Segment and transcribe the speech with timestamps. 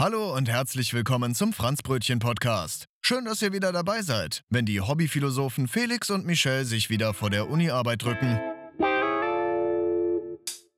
[0.00, 2.86] Hallo und herzlich willkommen zum Franzbrötchen Podcast.
[3.00, 7.30] Schön, dass ihr wieder dabei seid, wenn die Hobbyphilosophen Felix und Michelle sich wieder vor
[7.30, 8.38] der Uni-Arbeit drücken.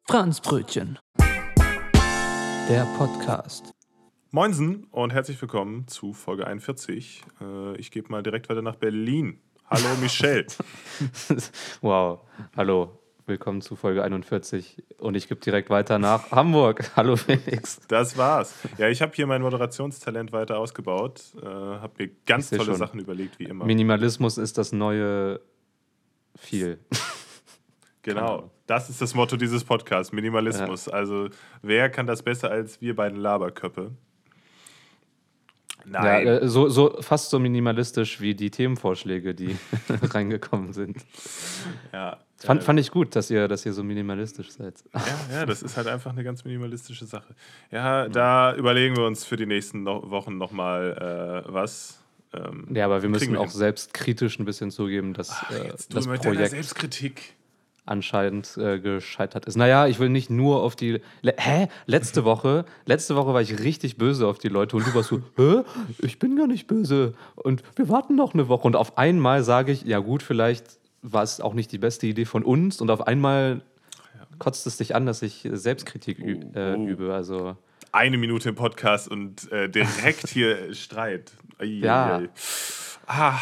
[0.09, 0.99] Franzbrötchen.
[1.19, 3.75] Der Podcast.
[4.31, 7.23] Moinsen und herzlich willkommen zu Folge 41.
[7.43, 9.39] Äh, ich gebe mal direkt weiter nach Berlin.
[9.67, 10.47] Hallo Michelle.
[11.83, 12.21] wow.
[12.57, 13.00] Hallo.
[13.31, 16.91] Willkommen zu Folge 41 und ich gebe direkt weiter nach Hamburg.
[16.97, 17.81] Hallo Felix.
[17.87, 18.57] Das war's.
[18.77, 22.75] Ja, ich habe hier mein Moderationstalent weiter ausgebaut, äh, habe mir ganz tolle schon.
[22.75, 23.65] Sachen überlegt, wie immer.
[23.65, 25.41] Minimalismus ist das neue
[26.37, 26.81] viel.
[28.03, 30.87] Genau, das ist das Motto dieses Podcasts, Minimalismus.
[30.87, 30.95] Ja.
[30.95, 31.29] Also
[31.61, 33.91] wer kann das besser als wir beiden Laberköppe?
[35.85, 36.27] Nein.
[36.27, 39.55] Ja, äh, so, so, fast so minimalistisch wie die Themenvorschläge, die
[39.91, 40.97] reingekommen sind.
[41.93, 42.17] Ja.
[42.43, 44.83] Fand, äh, fand ich gut, dass ihr, dass ihr so minimalistisch seid.
[44.95, 45.01] Ja,
[45.33, 47.35] ja, das ist halt einfach eine ganz minimalistische Sache.
[47.71, 52.03] Ja, da überlegen wir uns für die nächsten no Wochen nochmal äh, was.
[52.33, 56.51] Ähm, ja, aber wir müssen auch selbstkritisch ein bisschen zugeben, dass Ach, äh, das Projekt
[56.51, 57.35] Selbstkritik
[57.87, 59.57] anscheinend äh, gescheitert ist.
[59.57, 61.01] Naja, ich will nicht nur auf die.
[61.23, 61.69] Le Hä?
[61.87, 65.21] Letzte Woche, letzte Woche war ich richtig böse auf die Leute und du warst so,
[65.37, 65.63] hä?
[65.99, 67.15] Ich bin gar nicht böse.
[67.35, 68.67] Und wir warten noch eine Woche.
[68.67, 72.25] Und auf einmal sage ich, ja gut, vielleicht war es auch nicht die beste Idee
[72.25, 72.81] von uns.
[72.81, 73.63] Und auf einmal
[74.39, 76.87] kotzt es dich an, dass ich Selbstkritik ü äh, oh.
[76.87, 77.15] übe.
[77.15, 77.57] Also
[77.93, 81.33] eine Minute im Podcast und äh, direkt hier Streit.
[81.59, 82.19] Ai, ja.
[82.19, 82.29] Ai.
[83.07, 83.41] Ah,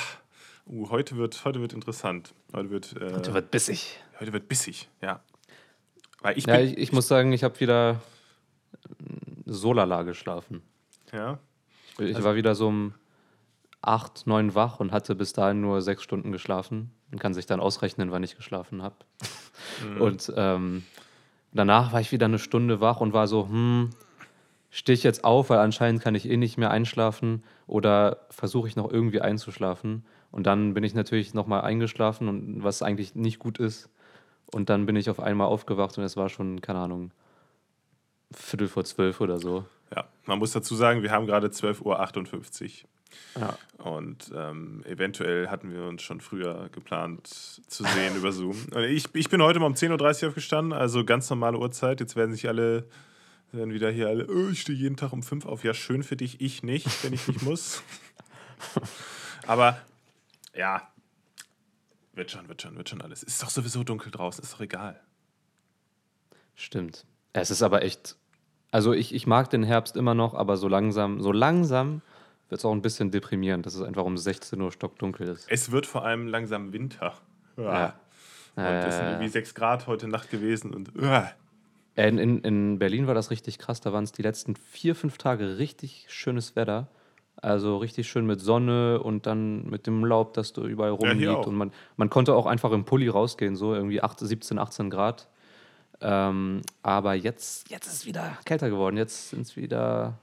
[0.66, 2.34] uh, heute, wird, heute wird interessant.
[2.54, 4.00] Heute wird, äh, heute wird bissig.
[4.18, 5.20] Heute wird bissig, ja.
[6.20, 8.00] Weil ich, ja, ich, ich muss sagen, ich habe wieder
[9.44, 10.62] so lala geschlafen.
[11.12, 11.38] Ja.
[11.98, 12.94] Ich also, war wieder so um
[13.82, 17.60] acht, neun wach und hatte bis dahin nur sechs Stunden geschlafen und kann sich dann
[17.60, 18.96] ausrechnen, wann ich geschlafen habe.
[19.94, 20.00] Mhm.
[20.00, 20.84] Und ähm,
[21.52, 23.90] danach war ich wieder eine Stunde wach und war so, hm,
[24.70, 28.76] stehe ich jetzt auf, weil anscheinend kann ich eh nicht mehr einschlafen oder versuche ich
[28.76, 30.04] noch irgendwie einzuschlafen.
[30.30, 33.88] Und dann bin ich natürlich nochmal eingeschlafen und was eigentlich nicht gut ist.
[34.52, 37.12] Und dann bin ich auf einmal aufgewacht und es war schon, keine Ahnung,
[38.30, 39.64] Viertel vor zwölf oder so.
[39.94, 42.88] Ja, man muss dazu sagen, wir haben gerade 12.58 Uhr.
[43.38, 43.56] Ja.
[43.78, 48.56] Und ähm, eventuell hatten wir uns schon früher geplant zu sehen über Zoom.
[48.88, 52.00] Ich, ich bin heute mal um 10.30 Uhr aufgestanden, also ganz normale Uhrzeit.
[52.00, 52.88] Jetzt werden sich alle,
[53.52, 55.64] werden wieder hier alle, oh, ich stehe jeden Tag um 5 auf.
[55.64, 57.82] Ja, schön für dich, ich nicht, wenn ich nicht muss.
[59.46, 59.80] Aber
[60.54, 60.88] ja,
[62.14, 63.22] wird schon, wird schon, wird schon alles.
[63.22, 65.00] Ist doch sowieso dunkel draußen, ist doch egal.
[66.56, 67.06] Stimmt.
[67.32, 68.16] Es ist aber echt.
[68.72, 72.02] Also ich, ich mag den Herbst immer noch, aber so langsam, so langsam
[72.48, 75.46] wird es auch ein bisschen deprimierend, dass es einfach um 16 Uhr stockdunkel ist.
[75.50, 77.14] Es wird vor allem langsam Winter.
[77.56, 77.94] Ja.
[78.56, 80.90] Und es sind irgendwie 6 Grad heute Nacht gewesen und.
[81.94, 83.80] In, in, in Berlin war das richtig krass.
[83.80, 86.88] Da waren es die letzten vier, fünf Tage richtig schönes Wetter.
[87.40, 91.22] Also richtig schön mit Sonne und dann mit dem Laub, das da überall rumliegt.
[91.22, 94.90] Ja, und man, man konnte auch einfach im Pulli rausgehen, so irgendwie 8, 17, 18
[94.90, 95.28] Grad.
[96.00, 98.96] Ähm, aber jetzt, jetzt ist es wieder kälter geworden.
[98.96, 100.18] Jetzt sind es wieder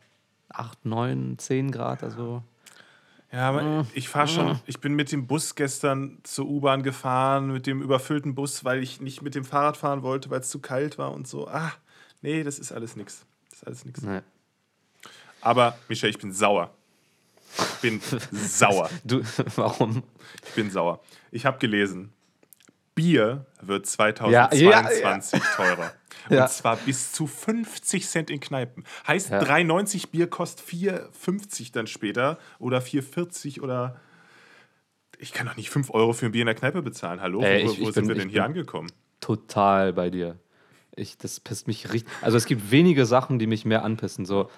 [0.59, 2.03] 8, 9, 10 Grad.
[2.03, 2.43] Also.
[3.31, 4.47] Ja, aber äh, ich fahre schon.
[4.47, 4.55] Äh.
[4.65, 9.01] Ich bin mit dem Bus gestern zur U-Bahn gefahren, mit dem überfüllten Bus, weil ich
[9.01, 11.47] nicht mit dem Fahrrad fahren wollte, weil es zu kalt war und so.
[11.47, 11.73] Ah,
[12.21, 13.25] nee, das ist alles nix.
[13.49, 14.01] Das ist alles nix.
[14.01, 14.21] Nee.
[15.41, 16.71] Aber, Michel, ich bin sauer.
[17.57, 18.01] Ich bin
[18.31, 18.89] sauer.
[19.03, 19.21] Du,
[19.55, 20.03] warum?
[20.47, 21.01] Ich bin sauer.
[21.31, 22.13] Ich habe gelesen,
[22.95, 25.55] Bier wird 2022 ja, ja, ja.
[25.55, 25.91] teurer.
[26.29, 28.83] Und zwar bis zu 50 Cent in Kneipen.
[29.07, 29.41] Heißt, ja.
[29.41, 33.99] 3,90 Bier kostet 4,50 dann später oder 4,40 oder.
[35.17, 37.21] Ich kann doch nicht 5 Euro für ein Bier in der Kneipe bezahlen.
[37.21, 38.91] Hallo, Ey, wo, ich, wo ich sind bin, wir denn hier angekommen?
[39.21, 40.37] Total bei dir.
[40.95, 42.11] Ich, das pisst mich richtig.
[42.21, 44.25] Also es gibt wenige Sachen, die mich mehr anpissen.
[44.25, 44.49] So,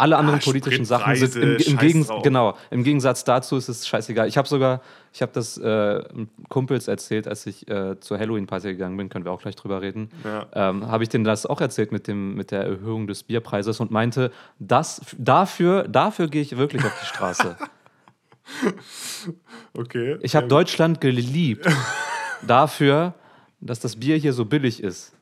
[0.00, 3.86] alle anderen ah, politischen Sachen sind im, im, Gegens genau, im Gegensatz dazu ist es
[3.86, 4.28] scheißegal.
[4.28, 4.80] Ich habe sogar,
[5.12, 6.02] ich habe das äh,
[6.48, 10.10] Kumpels erzählt, als ich äh, zur Halloween-Party gegangen bin, können wir auch gleich drüber reden.
[10.24, 10.46] Ja.
[10.54, 13.90] Ähm, habe ich denen das auch erzählt mit, dem, mit der Erhöhung des Bierpreises und
[13.90, 17.56] meinte, das, dafür, dafür gehe ich wirklich auf die Straße.
[19.74, 20.18] okay.
[20.22, 21.66] Ich habe Deutschland geliebt
[22.46, 23.14] dafür,
[23.60, 25.12] dass das Bier hier so billig ist.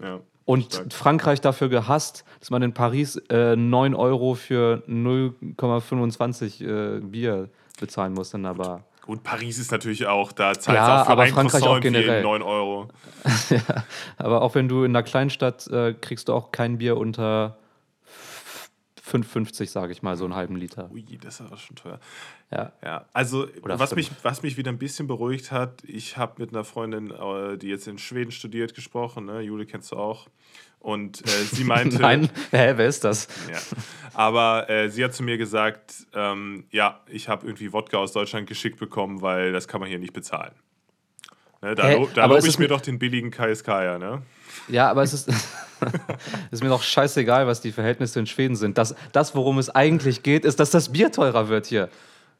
[0.00, 0.20] Ja.
[0.48, 0.92] Und Stark.
[0.94, 8.14] Frankreich dafür gehasst, dass man in Paris äh, 9 Euro für 0,25 äh, Bier bezahlen
[8.14, 8.84] muss in der Bar.
[9.02, 11.82] Gut, Paris ist natürlich auch, da zahlt ja, auch für aber ein Frankreich Croissant auch
[11.82, 12.22] generell.
[12.22, 12.88] 9 Euro.
[13.50, 13.60] ja,
[14.16, 17.58] aber auch wenn du in einer Kleinstadt äh, kriegst du auch kein Bier unter
[19.08, 20.90] 5,50, sage ich mal, so einen halben Liter.
[20.92, 21.98] Ui, das ist aber schon teuer.
[22.50, 22.72] Ja.
[22.84, 23.06] ja.
[23.12, 27.10] Also, was mich, was mich wieder ein bisschen beruhigt hat, ich habe mit einer Freundin,
[27.10, 29.26] äh, die jetzt in Schweden studiert, gesprochen.
[29.26, 29.40] Ne?
[29.40, 30.28] Jule kennst du auch.
[30.80, 32.00] Und äh, sie meinte.
[32.00, 33.28] Nein, hä, wer ist das?
[33.50, 33.58] Ja.
[34.14, 38.46] Aber äh, sie hat zu mir gesagt: ähm, Ja, ich habe irgendwie Wodka aus Deutschland
[38.46, 40.52] geschickt bekommen, weil das kann man hier nicht bezahlen.
[41.60, 44.22] Ne, da lo da lobe ich mir doch den billigen KSK, ja, ne?
[44.66, 45.28] Ja, aber es ist,
[46.50, 48.76] ist mir doch scheißegal, was die Verhältnisse in Schweden sind.
[48.78, 51.88] Das, das, worum es eigentlich geht, ist, dass das Bier teurer wird hier.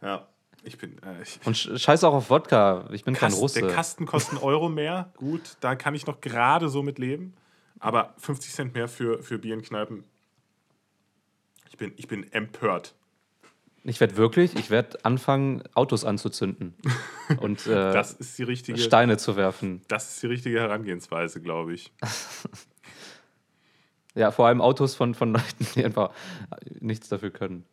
[0.02, 0.26] Ja.
[0.64, 0.98] Ich bin.
[1.02, 2.88] Äh, ich, Und sch- scheiß auch auf Wodka.
[2.92, 3.60] Ich bin kein Kast- Russe.
[3.60, 5.12] Der Kasten kostet einen Euro mehr.
[5.16, 7.32] Gut, da kann ich noch gerade so mit leben.
[7.78, 10.02] Aber 50 Cent mehr für, für Bier in Kneipen.
[11.70, 12.94] Ich bin, ich bin empört.
[13.88, 16.74] Ich werde wirklich, ich werde anfangen, Autos anzuzünden
[17.40, 19.82] und äh, Das ist die richtige, Steine zu werfen.
[19.88, 21.92] das ist die richtige Herangehensweise, glaube ich.
[24.14, 26.10] Ja, vor allem Autos von, von Leuten, die einfach
[26.80, 27.64] nichts dafür können.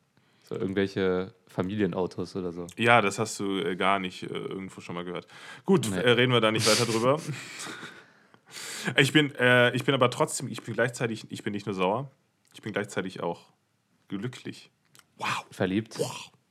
[0.43, 2.67] So irgendwelche Familienautos oder so.
[2.77, 5.25] Ja, das hast du äh, gar nicht äh, irgendwo schon mal gehört.
[5.65, 5.97] Gut, Nee.
[5.97, 7.19] äh, reden wir da nicht weiter drüber.
[8.97, 12.11] ich, bin, äh, ich bin aber trotzdem, ich bin gleichzeitig, ich bin nicht nur sauer,
[12.53, 13.41] ich bin gleichzeitig auch
[14.07, 14.69] glücklich.
[15.17, 15.45] Wow.
[15.51, 15.97] Verliebt.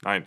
[0.03, 0.27] Nein,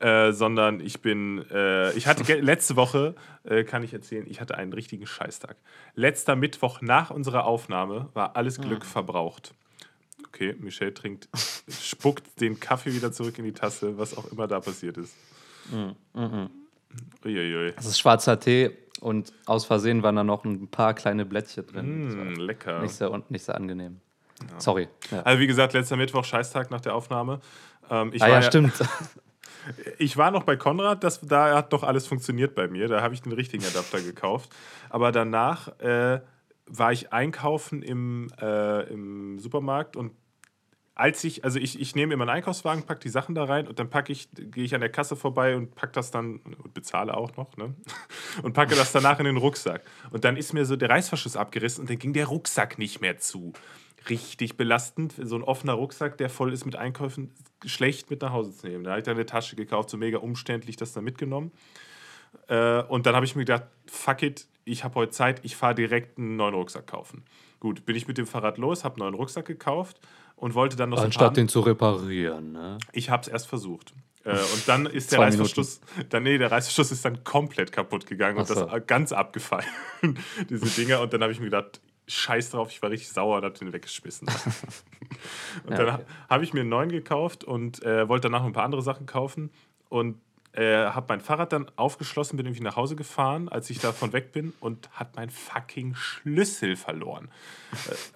[0.00, 3.14] äh, sondern ich bin, äh, ich hatte letzte Woche,
[3.44, 5.56] äh, kann ich erzählen, ich hatte einen richtigen Scheißtag.
[5.94, 9.54] Letzter Mittwoch nach unserer Aufnahme war alles Glück verbraucht.
[10.26, 11.28] Okay, Michelle trinkt,
[11.68, 15.14] spuckt den Kaffee wieder zurück in die Tasse, was auch immer da passiert ist.
[17.24, 17.72] Uiuiui.
[17.76, 18.70] Das ist schwarzer Tee
[19.00, 22.06] und aus Versehen waren da noch ein paar kleine Blättchen drin.
[22.06, 22.80] Das war Mm, lecker.
[22.80, 24.00] Nicht sehr, nicht sehr angenehm.
[24.58, 24.88] Sorry.
[25.10, 25.22] Ja.
[25.22, 27.40] Also wie gesagt, letzter Mittwoch, Scheißtag nach der Aufnahme.
[27.92, 28.72] Ähm, ich, Ah war ja, stimmt.
[29.98, 32.88] ich war noch bei Konrad, das, da hat doch alles funktioniert bei mir.
[32.88, 34.50] Da habe ich den richtigen Adapter gekauft.
[34.88, 36.20] Aber danach äh,
[36.66, 40.12] war ich einkaufen im, äh, im Supermarkt und
[40.94, 43.78] als ich, also ich, ich nehme immer einen Einkaufswagen, packe die Sachen da rein und
[43.78, 47.16] dann packe ich, gehe ich an der Kasse vorbei und packe das dann und bezahle
[47.16, 47.74] auch noch, ne?
[48.42, 49.82] Und packe das danach in den Rucksack.
[50.10, 53.18] Und dann ist mir so der Reißverschluss abgerissen und dann ging der Rucksack nicht mehr
[53.18, 53.52] zu.
[54.08, 57.32] Richtig belastend, so ein offener Rucksack, der voll ist mit Einkäufen,
[57.64, 58.84] schlecht mit nach Hause zu nehmen.
[58.84, 61.52] Da habe ich dann eine Tasche gekauft, so mega umständlich das dann mitgenommen.
[62.48, 65.74] Äh, und dann habe ich mir gedacht, fuck it, ich habe heute Zeit, ich fahre
[65.74, 67.24] direkt einen neuen Rucksack kaufen.
[67.60, 70.00] Gut, bin ich mit dem Fahrrad los, habe einen neuen Rucksack gekauft
[70.36, 72.52] und wollte dann noch so Anstatt den zu reparieren.
[72.52, 72.78] Ne?
[72.92, 73.94] ich habe es erst versucht.
[74.24, 78.38] Äh, und dann ist der Reißverschluss, dann, nee, der Reißverschluss ist dann komplett kaputt gegangen
[78.38, 78.66] und Ach so.
[78.66, 79.66] das ganz abgefallen,
[80.48, 81.00] diese Dinger.
[81.00, 83.72] Und dann habe ich mir gedacht, scheiß drauf, ich war richtig sauer und habe den
[83.72, 84.28] weggeschmissen.
[85.64, 86.04] und Ja, dann okay.
[86.28, 89.06] habe ich mir einen neuen gekauft und äh, wollte danach noch ein paar andere Sachen
[89.06, 89.50] kaufen
[89.88, 90.20] und
[90.52, 94.32] äh, habe mein Fahrrad dann aufgeschlossen, bin irgendwie nach Hause gefahren, als ich davon weg
[94.32, 97.30] bin und hat mein fucking Schlüssel verloren.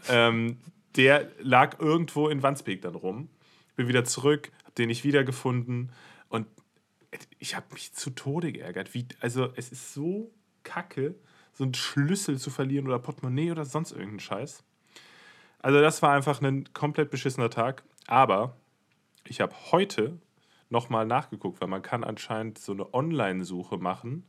[0.08, 0.58] äh, ähm,
[0.96, 3.28] der lag irgendwo in Wandsbek dann rum.
[3.76, 5.92] Bin wieder zurück, habe den nicht wiedergefunden
[6.28, 6.46] und
[7.38, 8.94] ich habe mich zu Tode geärgert.
[8.94, 10.30] Wie, also es ist so
[10.62, 11.14] kacke,
[11.56, 14.62] so einen Schlüssel zu verlieren oder Portemonnaie oder sonst irgendeinen Scheiß.
[15.60, 17.82] Also das war einfach ein komplett beschissener Tag.
[18.06, 18.56] Aber
[19.26, 20.18] ich habe heute
[20.68, 24.24] nochmal nachgeguckt, weil man kann anscheinend so eine Online-Suche machen,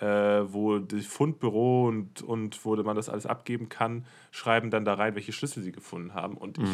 [0.00, 4.94] äh, wo das Fundbüro und, und wo man das alles abgeben kann, schreiben dann da
[4.94, 6.36] rein, welche Schlüssel sie gefunden haben.
[6.38, 6.70] Und ich,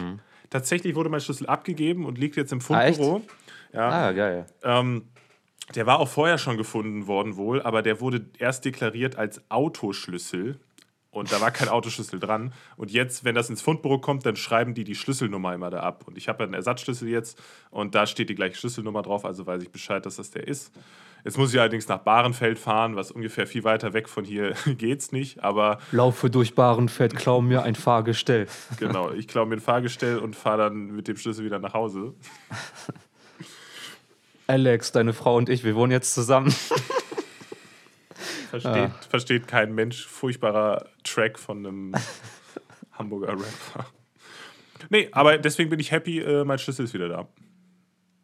[0.51, 2.63] tatsächlich wurde mein Schlüssel abgegeben und liegt jetzt im Ah?
[2.93, 3.23] Fundbüro.
[3.73, 4.47] ja, Ah, geil.
[4.63, 5.09] ähm,
[5.75, 10.59] der war auch vorher schon gefunden worden wohl, aber der wurde erst deklariert als Autoschlüssel
[11.11, 12.53] und da war kein Autoschlüssel dran.
[12.77, 16.05] Und jetzt, wenn das ins Fundbüro kommt, dann schreiben die die Schlüsselnummer immer da ab.
[16.07, 19.47] Und ich habe ja einen Ersatzschlüssel jetzt und da steht die gleiche Schlüsselnummer drauf, also
[19.47, 20.73] weiß ich Bescheid, dass das der ist.
[21.25, 25.11] Jetzt muss ich allerdings nach Bahrenfeld fahren, was ungefähr viel weiter weg von hier geht's
[25.11, 28.47] nicht, aber Laufe durch Bahrenfeld, klau mir ein Fahrgestell.
[28.79, 32.15] genau, ich klaue mir ein Fahrgestell und fahre dann mit dem Schlüssel wieder nach Hause.
[34.49, 36.51] Alex, deine Frau und ich, wir wohnen jetzt zusammen.
[38.51, 40.07] Versteht, versteht kein Mensch.
[40.07, 41.95] Furchtbarer Track von einem
[42.93, 43.87] Hamburger Rapper.
[44.89, 47.29] Nee, aber deswegen bin ich happy, äh, mein Schlüssel ist wieder da.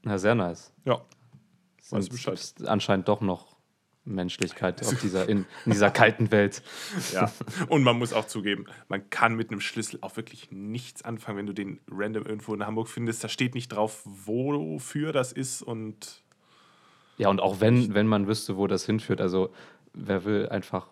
[0.03, 0.73] Na, sehr nice.
[0.87, 1.03] Ja.
[1.91, 2.55] Weißt du Bescheid?
[2.65, 3.54] anscheinend doch noch
[4.05, 6.63] Menschlichkeit auf dieser, in, in dieser kalten Welt.
[7.13, 7.33] ja.
[7.69, 11.47] Und man muss auch zugeben, man kann mit einem Schlüssel auch wirklich nichts anfangen, wenn
[11.47, 13.25] du den random irgendwo in Hamburg findest.
[13.25, 16.23] Da steht nicht drauf, wofür das ist und
[17.17, 19.53] Ja, und auch wenn, wenn man wüsste, wo das hinführt, also
[19.93, 20.89] wer will einfach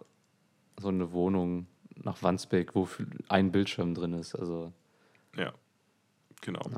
[0.81, 1.67] so eine Wohnung
[1.97, 2.89] nach Wandsbek, wo
[3.29, 4.35] ein Bildschirm drin ist.
[4.35, 4.73] Also
[5.37, 5.53] ja,
[6.41, 6.61] genau.
[6.69, 6.77] Wie,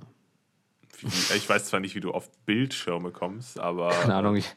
[1.02, 4.50] ich weiß zwar nicht, wie du auf Bildschirme kommst, aber keine Ahnung, ich,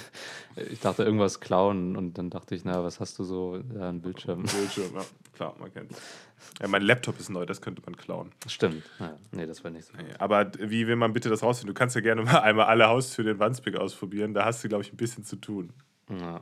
[0.70, 3.62] ich dachte irgendwas klauen und dann dachte ich, na, was hast du so?
[3.74, 4.42] Ja, ein Bildschirm.
[4.42, 5.90] Bildschirm, ja, klar, man kennt
[6.60, 8.32] Ja, mein Laptop ist neu, das könnte man klauen.
[8.46, 8.82] Stimmt.
[8.98, 9.92] Ja, nee, das wäre nicht so.
[9.96, 11.74] Nee, Aber wie will man bitte das rausfinden?
[11.74, 14.34] Du kannst ja gerne mal einmal alle Haustüren in Wandsbek ausprobieren.
[14.34, 15.72] Da hast du, glaube ich, ein bisschen zu tun.
[16.10, 16.40] Ja.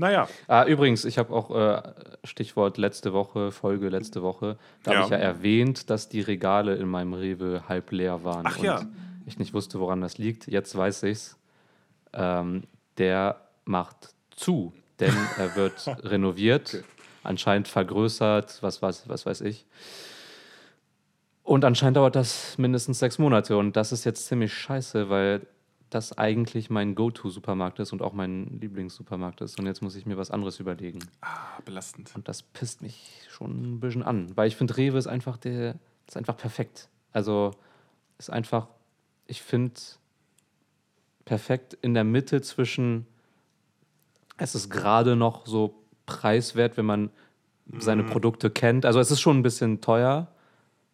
[0.00, 0.28] Naja.
[0.48, 1.82] Ah, übrigens, ich habe auch äh,
[2.24, 4.96] Stichwort letzte Woche, Folge letzte Woche, da Ja.
[4.96, 8.46] habe ich ja erwähnt, dass die Regale in meinem Rewe halb leer waren.
[8.46, 8.80] Ach und ja.
[9.26, 10.46] ich nicht wusste, woran das liegt.
[10.46, 11.36] Jetzt weiß ich's.
[12.14, 12.62] Ähm,
[12.96, 16.82] der macht zu, denn er wird renoviert,
[17.22, 19.66] anscheinend vergrößert, was, was, was weiß ich.
[21.42, 23.56] Und anscheinend dauert das mindestens sechs Monate.
[23.58, 25.46] Und das ist jetzt ziemlich scheiße, weil
[25.90, 29.58] das eigentlich mein Go-To-Supermarkt ist und auch mein Lieblingssupermarkt ist.
[29.58, 31.00] Und jetzt muss ich mir was anderes überlegen.
[31.20, 32.12] Ah, belastend.
[32.14, 34.34] Und das pisst mich schon ein bisschen an.
[34.36, 35.74] Weil ich finde, Rewe ist einfach der,
[36.06, 36.88] ist einfach perfekt.
[37.12, 37.50] Also
[38.18, 38.68] ist einfach,
[39.26, 39.80] ich finde,
[41.24, 43.06] perfekt in der Mitte zwischen,
[44.36, 45.74] es ist gerade noch so
[46.06, 47.10] preiswert, wenn man
[47.78, 48.84] seine Produkte kennt.
[48.84, 50.28] Also es ist schon ein bisschen teuer,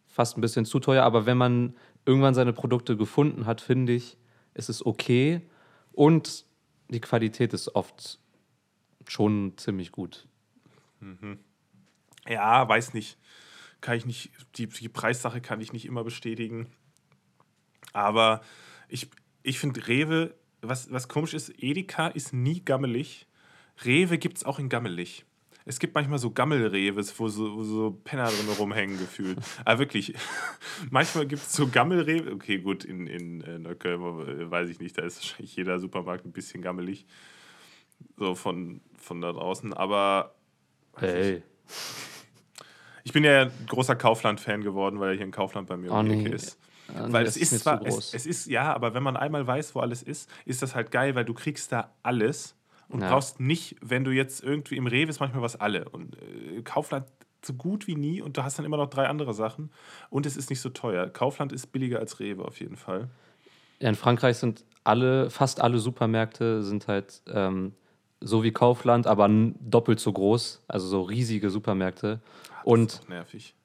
[0.07, 1.75] fast ein bisschen zu teuer, aber wenn man
[2.05, 4.17] irgendwann seine Produkte gefunden hat, finde ich,
[4.57, 5.41] ist es okay.
[5.93, 6.45] Und
[6.89, 8.19] die Qualität ist oft
[9.07, 10.27] schon ziemlich gut.
[12.27, 13.17] Ja, weiß nicht.
[13.81, 16.67] Kann ich nicht, die, die Preissache kann ich nicht immer bestätigen.
[17.93, 18.41] Aber
[18.89, 19.09] ich,
[19.43, 23.27] ich finde Rewe, was, was komisch ist, Edeka ist nie gammelig.
[23.85, 25.25] Rewe gibt es auch in gammelig.
[25.67, 29.37] Es gibt manchmal so Gammelreves, wo so, wo so Penner drin rumhängen gefühlt.
[29.65, 30.13] Aber wirklich,
[30.89, 32.31] manchmal gibt es so Gammelrewe.
[32.33, 36.25] Okay, gut, in, in äh, Neukölln äh, weiß ich nicht, da ist wahrscheinlich jeder Supermarkt
[36.25, 37.05] ein bisschen gammelig.
[38.17, 39.73] So von, von da draußen.
[39.73, 40.33] Aber
[40.99, 41.43] Hey.
[43.03, 45.99] ich bin ja ein großer Kaufland-Fan geworden, weil er hier in Kaufland bei mir Oh,
[45.99, 46.29] um die nee.
[46.29, 46.57] Ist.
[46.87, 48.13] Ah, nee, Weil es ist ist zwar, es, groß.
[48.13, 51.13] es ist, ja, aber wenn man einmal weiß, wo alles ist, ist das halt geil,
[51.15, 52.55] weil du kriegst da alles
[52.89, 53.11] und Ja.
[53.11, 57.05] brauchst nicht, wenn du jetzt irgendwie im Rewe ist manchmal was alle und äh, Kaufland
[57.43, 59.71] so gut wie nie und du hast dann immer noch drei andere Sachen
[60.09, 61.07] und es ist nicht so teuer.
[61.09, 63.09] Kaufland ist billiger als Rewe auf jeden Fall.
[63.79, 67.73] Ja, in Frankreich sind alle, fast alle Supermärkte sind halt ähm,
[68.21, 69.29] so wie Kaufland, aber
[69.59, 72.21] doppelt so groß, also so riesige Supermärkte.
[72.49, 73.55] Das Und ist nervig.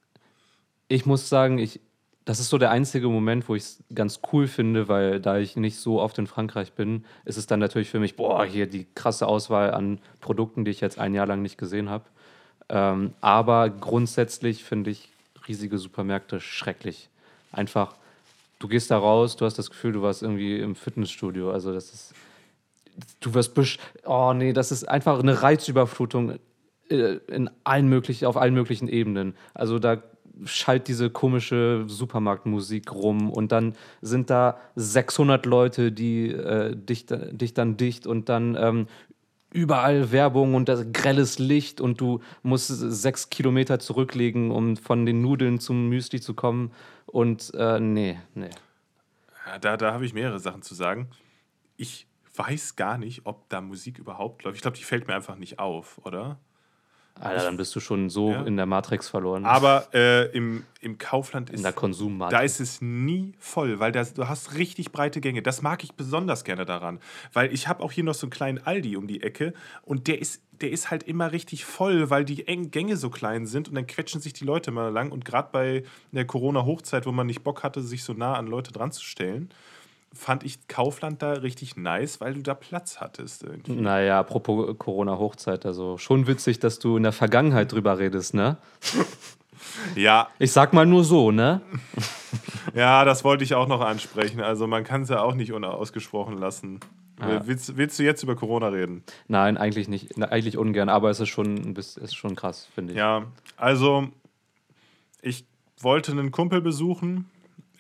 [0.88, 1.81] ich muss sagen, ich,
[2.25, 5.57] das ist so der einzige Moment, wo ich es ganz cool finde, weil da ich
[5.57, 8.87] nicht so oft in Frankreich bin, ist es dann natürlich für mich, boah, hier die
[8.95, 12.05] krasse Auswahl an Produkten, die ich jetzt ein Jahr lang nicht gesehen habe.
[12.69, 15.11] Ähm, aber grundsätzlich finde ich
[15.49, 17.09] riesige Supermärkte schrecklich.
[17.50, 17.97] Einfach,
[18.61, 21.50] du gehst da raus, du hast das Gefühl, du warst irgendwie im Fitnessstudio.
[21.50, 22.14] Also das ist,
[23.19, 26.38] du wirst besch oh nee, das ist einfach eine Reizüberflutung
[26.88, 29.35] äh, in allen möglichen, auf allen möglichen Ebenen.
[29.55, 30.00] Also da
[30.44, 37.54] schallt diese komische Supermarktmusik rum und dann sind da 600 Leute, die äh, dich, dich
[37.54, 38.86] dann dicht und dann ähm,
[39.52, 45.20] überall Werbung und das grelles Licht und du musst sechs Kilometer zurücklegen, um von den
[45.20, 46.72] Nudeln zum Müsli zu kommen
[47.06, 48.50] und äh, nee, nee.
[49.60, 51.08] Da da habe ich mehrere Sachen zu sagen.
[51.76, 54.56] Ich weiß gar nicht, ob da Musik überhaupt läuft.
[54.56, 56.38] Ich glaube, die fällt mir einfach nicht auf, oder?
[57.21, 58.42] Alter, dann bist du schon so Ja.
[58.42, 59.45] in der Matrix verloren.
[59.45, 62.37] Aber äh, im, im Kaufland in ist, der Konsummatrix.
[62.38, 65.40] da ist es nie voll, weil das, du hast richtig breite Gänge.
[65.42, 66.99] Das mag ich besonders gerne daran.
[67.33, 70.21] Weil ich habe auch hier noch so einen kleinen Aldi um die Ecke und der
[70.21, 73.75] ist, der ist halt immer richtig voll, weil die Eng- Gänge so klein sind und
[73.76, 75.12] dann quetschen sich die Leute mal lang.
[75.12, 78.73] Und gerade bei der Corona-Hochzeit, wo man nicht Bock hatte, sich so nah an Leute
[78.73, 79.50] dran zu stellen,
[80.14, 83.42] fand ich Kaufland da richtig nice, weil du da Platz hattest.
[83.45, 83.73] Irgendwie.
[83.73, 88.57] Naja, apropos Corona-Hochzeit, also schon witzig, dass du in der Vergangenheit drüber redest, ne?
[89.95, 91.61] Ja, Ich sag mal nur so, ne?
[92.75, 94.40] Ja, das wollte ich auch noch ansprechen.
[94.40, 96.81] Also man kann es ja auch nicht unausgesprochen lassen.
[97.21, 97.47] Ja.
[97.47, 99.04] Willst, willst du jetzt über Corona reden?
[99.28, 100.16] Nein, eigentlich nicht.
[100.23, 102.99] Eigentlich ungern, aber es ist schon, es ist schon krass, finde ich.
[102.99, 103.25] Ja,
[103.57, 104.09] also
[105.21, 105.45] ich
[105.81, 107.31] wollte einen Kumpel besuchen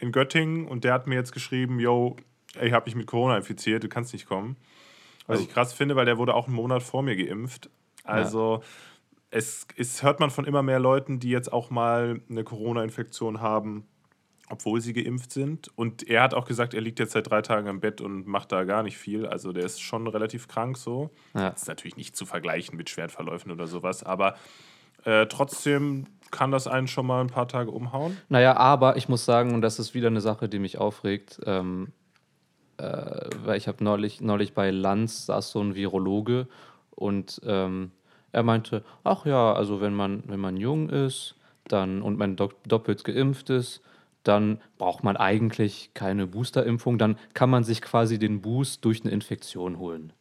[0.02, 2.16] in Göttingen und der hat mir jetzt geschrieben, yo,
[2.60, 4.56] ich habe mich mit Corona infiziert, du kannst nicht kommen.
[5.26, 5.42] Was Oh.
[5.42, 7.70] ich krass finde, weil der wurde auch einen Monat vor mir geimpft.
[8.04, 8.62] Also
[9.30, 13.86] es, es hört man von immer mehr Leuten, die jetzt auch mal eine Corona-Infektion haben,
[14.50, 15.70] obwohl sie geimpft sind.
[15.78, 18.50] Und er hat auch gesagt, er liegt jetzt seit drei Tagen im Bett und macht
[18.52, 19.24] da gar nicht viel.
[19.24, 21.10] Also der ist schon relativ krank so.
[21.34, 21.50] Ja.
[21.50, 24.36] Das ist natürlich nicht zu vergleichen mit Schwertverläufen oder sowas, aber
[25.04, 28.16] äh, trotzdem kann das einen schon mal ein paar Tage umhauen.
[28.28, 31.92] Naja, aber ich muss sagen, und das ist wieder eine Sache, die mich aufregt, ähm,
[32.78, 36.48] äh, weil ich habe neulich, neulich bei Lanz saß so ein Virologe
[36.90, 37.92] und ähm,
[38.32, 41.36] er meinte, ach ja, also wenn man, wenn man jung ist
[41.68, 43.82] dann, und man do doppelt geimpft ist,
[44.24, 49.12] dann braucht man eigentlich keine Boosterimpfung, dann kann man sich quasi den Boost durch eine
[49.12, 50.12] Infektion holen.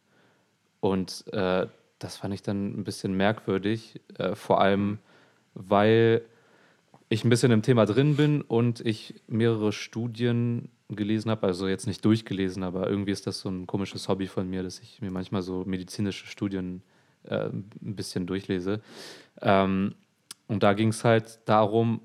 [0.79, 1.67] Und äh,
[1.99, 4.99] das fand ich dann ein bisschen merkwürdig, äh, vor allem
[5.53, 6.23] weil
[7.09, 11.87] ich ein bisschen im Thema drin bin und ich mehrere Studien gelesen habe, also jetzt
[11.87, 15.11] nicht durchgelesen, aber irgendwie ist das so ein komisches Hobby von mir, dass ich mir
[15.11, 16.81] manchmal so medizinische Studien
[17.23, 18.81] äh, ein bisschen durchlese.
[19.41, 19.95] Ähm,
[20.47, 22.01] und da ging es halt darum,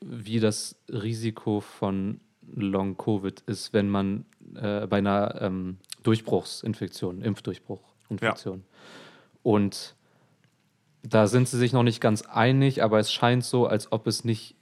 [0.00, 2.20] wie das Risiko von
[2.54, 4.24] Long-Covid ist, wenn man
[4.54, 8.58] äh, bei einer ähm, Durchbruchsinfektion, Impfdurchbruchinfektion.
[8.58, 8.78] Ja.
[9.42, 9.94] Und
[11.08, 14.24] da sind sie sich noch nicht ganz einig, aber es scheint so, als ob es
[14.24, 14.56] nicht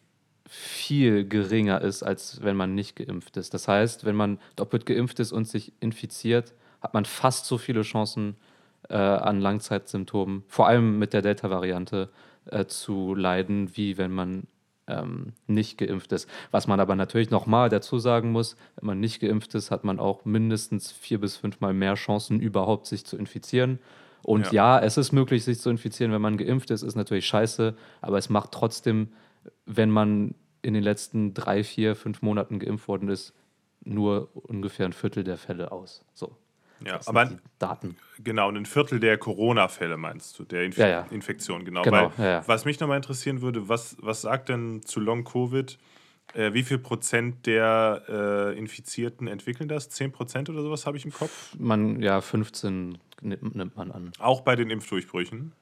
[0.49, 3.53] viel geringer ist, als wenn man nicht geimpft ist.
[3.53, 7.83] Das heißt, wenn man doppelt geimpft ist und sich infiziert, hat man fast so viele
[7.83, 8.37] Chancen
[8.88, 12.11] äh, an Langzeitsymptomen, vor allem mit der Delta-Variante,
[12.47, 14.47] äh, zu leiden, wie wenn man
[14.87, 16.29] ähm, nicht geimpft ist.
[16.53, 19.99] Was man aber natürlich nochmal dazu sagen muss, wenn man nicht geimpft ist, hat man
[19.99, 23.81] auch mindestens vier bis fünfmal mehr Chancen, überhaupt sich zu infizieren.
[24.26, 24.78] Und ja.
[24.78, 28.18] ja, es ist möglich, sich zu infizieren, wenn man geimpft ist, ist natürlich scheiße, aber
[28.18, 29.12] es macht trotzdem,
[29.66, 33.35] wenn man in den letzten drei, vier, fünf Monaten geimpft worden ist,
[33.85, 36.04] nur ungefähr ein Viertel der Fälle aus.
[36.12, 36.37] So.
[36.85, 37.99] Ja, aber Daten.
[38.18, 41.06] Genau, ein Viertel der Corona-Fälle meinst du, der Inf ja, ja.
[41.12, 41.83] Infektion, genau.
[41.83, 45.78] genau Weil, ja, was mich nochmal interessieren würde, was, was sagt denn zu Long-Covid,
[46.35, 49.88] äh, wie viel Prozent der äh, Infizierten entwickeln das?
[49.90, 51.54] 10 Prozent oder sowas habe ich im Kopf?
[51.56, 54.12] Man, ja, 15 nimmt, man an.
[54.18, 55.52] Auch bei den Impfdurchbrüchen?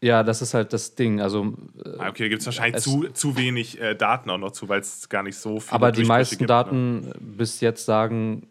[0.00, 1.20] Ja, das ist halt das Ding.
[1.20, 4.52] Also, äh, ah, okay, da gibt es wahrscheinlich zu, zu wenig äh, Daten auch noch
[4.52, 7.14] zu, weil es gar nicht so viel Aber die meisten gibt, Daten ne?
[7.20, 8.48] bis jetzt sagen,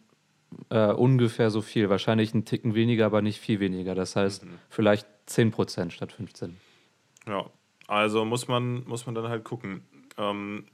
[0.69, 1.89] äh, ungefähr so viel.
[1.89, 3.93] Wahrscheinlich einen Ticken weniger, aber nicht viel weniger.
[3.93, 4.59] Das heißt, mhm.
[4.69, 6.57] vielleicht 10% statt 15.
[7.27, 7.45] Ja,
[7.87, 9.83] also muss man, muss man dann halt gucken.
[10.17, 10.65] Ähm,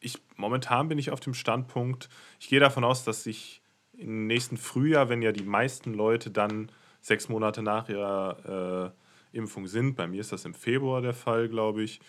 [0.00, 2.08] ich, momentan bin ich auf dem Standpunkt,
[2.40, 3.62] ich gehe davon aus, dass sich
[3.98, 6.70] im nächsten Frühjahr, wenn ja die meisten Leute dann
[7.00, 8.92] sechs Monate nach ihrer
[9.32, 12.00] äh, Impfung sind, bei mir ist das im Februar der Fall, glaube ich,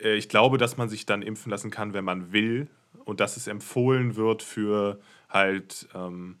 [0.00, 2.68] äh, ich glaube, dass man sich dann impfen lassen kann, wenn man will
[3.04, 6.38] und dass es empfohlen wird für halt, ähm,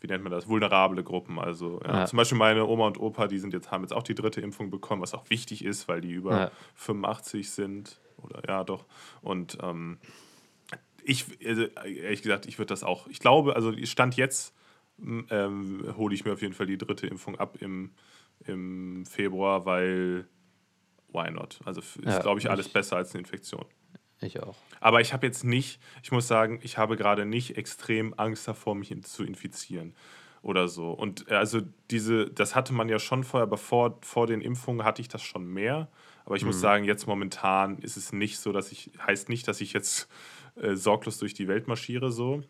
[0.00, 1.38] wie nennt man das, vulnerable Gruppen.
[1.38, 2.06] Also ja, ja.
[2.06, 4.70] zum Beispiel meine Oma und Opa, die sind jetzt, haben jetzt auch die dritte Impfung
[4.70, 6.50] bekommen, was auch wichtig ist, weil die über ja.
[6.74, 8.00] 85 sind.
[8.18, 8.84] Oder ja, doch.
[9.22, 9.98] Und ähm,
[11.04, 14.54] ich, also, ehrlich gesagt, ich würde das auch, ich glaube, also Stand jetzt
[15.30, 17.92] ähm, hole ich mir auf jeden Fall die dritte Impfung ab im,
[18.46, 20.26] im Februar, weil
[21.08, 21.60] why not?
[21.64, 23.64] Also ist, glaube ich, alles besser als eine Infektion.
[24.20, 24.56] Ich auch.
[24.80, 28.74] Aber ich habe jetzt nicht, ich muss sagen, ich habe gerade nicht extrem Angst davor,
[28.74, 29.94] mich zu infizieren
[30.42, 30.92] oder so.
[30.92, 34.84] Und äh, also diese, das hatte man ja schon vorher, aber vor, vor den Impfungen
[34.84, 35.88] hatte ich das schon mehr.
[36.24, 36.48] Aber ich mhm.
[36.48, 40.08] muss sagen, jetzt momentan ist es nicht so, dass ich, heißt nicht, dass ich jetzt
[40.56, 42.42] äh, sorglos durch die Welt marschiere so.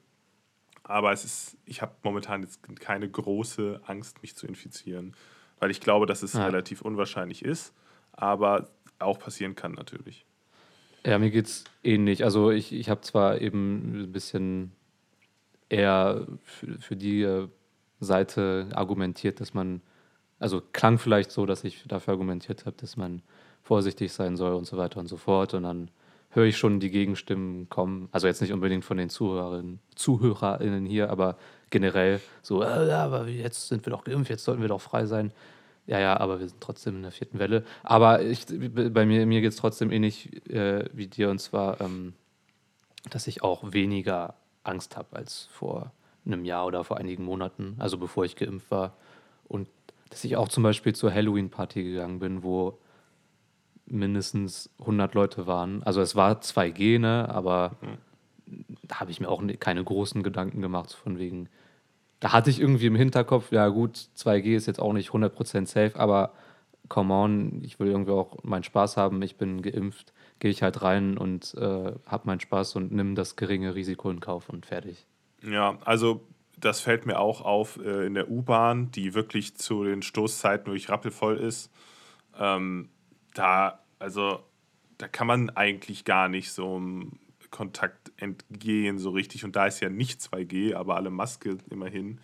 [0.83, 5.15] Aber es ist, ich habe momentan jetzt keine große Angst, mich zu infizieren,
[5.59, 6.45] weil ich glaube, dass es ja.
[6.45, 7.73] relativ unwahrscheinlich ist,
[8.13, 10.27] aber auch passieren kann natürlich.
[11.07, 12.25] Ja, mir geht es ähnlich.
[12.25, 14.73] Also ich, ich habe zwar eben ein bisschen
[15.69, 17.49] eher für, für die äh,
[18.01, 19.81] Seite argumentiert, dass man,
[20.39, 23.23] also klang vielleicht so, dass ich dafür argumentiert habe, dass man
[23.63, 25.55] vorsichtig sein soll und so weiter und so fort.
[25.55, 25.91] Und dann
[26.35, 28.09] höre ich schon die Gegenstimmen kommen.
[28.13, 31.37] Also jetzt nicht unbedingt von den Zuhörerinnen, ZuhörerInnen hier, aber
[31.71, 35.07] generell so, äh, ja, aber jetzt sind wir doch geimpft, jetzt sollten wir doch frei
[35.07, 35.33] sein.
[35.87, 37.65] Ja, ja, aber wir sind trotzdem in der vierten Welle.
[37.83, 42.15] Aber ich, bei mir, mir geht es trotzdem ähnlich äh, wie dir und zwar, ähm,
[43.11, 45.93] dass ich auch weniger Angst habe als vor
[46.25, 48.97] einem Jahr oder vor einigen Monaten, also bevor ich geimpft war.
[49.47, 49.69] Und
[50.09, 52.79] dass ich auch zum Beispiel zur Halloween-Party gegangen bin, wo
[53.87, 55.83] mindestens 100 Leute waren.
[55.83, 58.65] Also es war 2G, ne, aber mhm.
[58.83, 61.49] da habe ich mir auch keine großen Gedanken gemacht, von wegen,
[62.21, 65.93] da hatte ich irgendwie im Hinterkopf, ja gut, 2G ist jetzt auch nicht 100% safe,
[65.99, 66.33] aber
[66.89, 70.83] come on, ich will irgendwie auch meinen Spaß haben, ich bin geimpft, gehe ich halt
[70.83, 75.07] rein und äh, habe meinen Spaß und nimm das geringe Risiko in Kauf und fertig.
[75.43, 76.27] Ja, also
[76.59, 80.89] das fällt mir auch auf äh, in der U-Bahn, die wirklich zu den Stoßzeiten wirklich
[80.89, 81.71] rappelvoll ist.
[82.39, 82.89] Ähm,
[83.35, 84.43] da, also,
[84.99, 86.81] da kann man eigentlich gar nicht so
[87.55, 89.45] Kontakt entgehen so richtig.
[89.45, 92.21] Und da ist ja nicht 2G, aber alle Maske immerhin.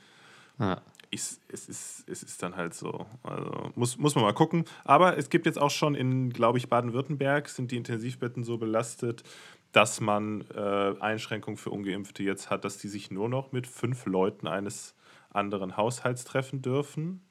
[0.58, 0.82] Ja.
[1.10, 3.06] Ich, es, ist, es ist dann halt so.
[3.22, 4.64] Also muss, muss man mal gucken.
[4.82, 9.22] Aber es gibt jetzt auch schon in, glaube ich, Baden-Württemberg sind die Intensivbetten so belastet,
[9.70, 14.06] dass man äh, Einschränkungen für Ungeimpfte jetzt hat, dass die sich nur noch mit fünf
[14.06, 14.96] Leuten eines
[15.30, 17.22] anderen Haushalts treffen dürfen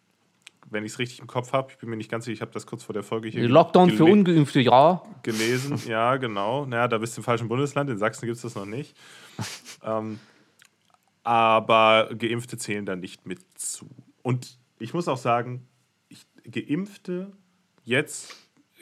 [0.69, 1.71] wenn ich es richtig im Kopf habe.
[1.71, 3.47] Ich bin mir nicht ganz sicher, ich habe das kurz vor der Folge hier.
[3.47, 5.01] Lockdown für Ungeimpfte, ja.
[5.23, 6.65] Gelesen, ja, genau.
[6.65, 7.89] Naja, da bist du im falschen Bundesland.
[7.89, 8.95] In Sachsen gibt es das noch nicht.
[9.83, 10.19] ähm,
[11.23, 13.87] aber Geimpfte zählen da nicht mit zu.
[14.21, 15.67] Und ich muss auch sagen,
[16.07, 17.31] ich, Geimpfte
[17.83, 18.35] jetzt.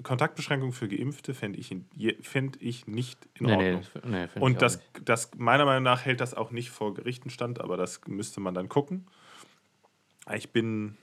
[0.03, 1.75] Kontaktbeschränkungen für Geimpfte fände ich,
[2.21, 3.81] fänd ich nicht in Ordnung.
[4.03, 7.59] Nee, nee, Und das, das, meiner Meinung nach hält das auch nicht vor Gerichten stand,
[7.59, 9.07] aber das müsste man dann gucken.
[10.35, 10.97] Ich bin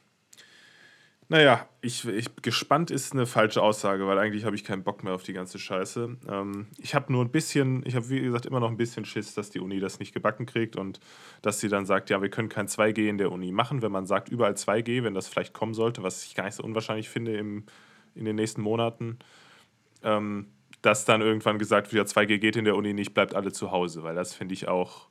[1.29, 5.15] Naja, ich, ich gespannt ist eine falsche Aussage, weil eigentlich habe ich keinen Bock mehr
[5.15, 6.17] auf die ganze Scheiße.
[6.29, 9.35] Ähm, ich habe nur ein bisschen, ich habe wie gesagt immer noch ein bisschen Schiss,
[9.35, 11.01] dass die Uni das nicht gebacken kriegt und
[11.41, 13.81] dass sie dann sagt, ja, wir können kein 2G in der Uni machen.
[13.81, 16.63] Wenn man sagt, überall 2G, wenn das vielleicht kommen sollte, was ich gar nicht so
[16.63, 17.65] unwahrscheinlich finde im,
[18.15, 19.19] in den nächsten Monaten,
[20.03, 20.49] ähm,
[20.83, 23.71] dass dann irgendwann gesagt wird, ja, 2G geht in der Uni nicht, bleibt alle zu
[23.71, 25.09] Hause, weil das finde ich auch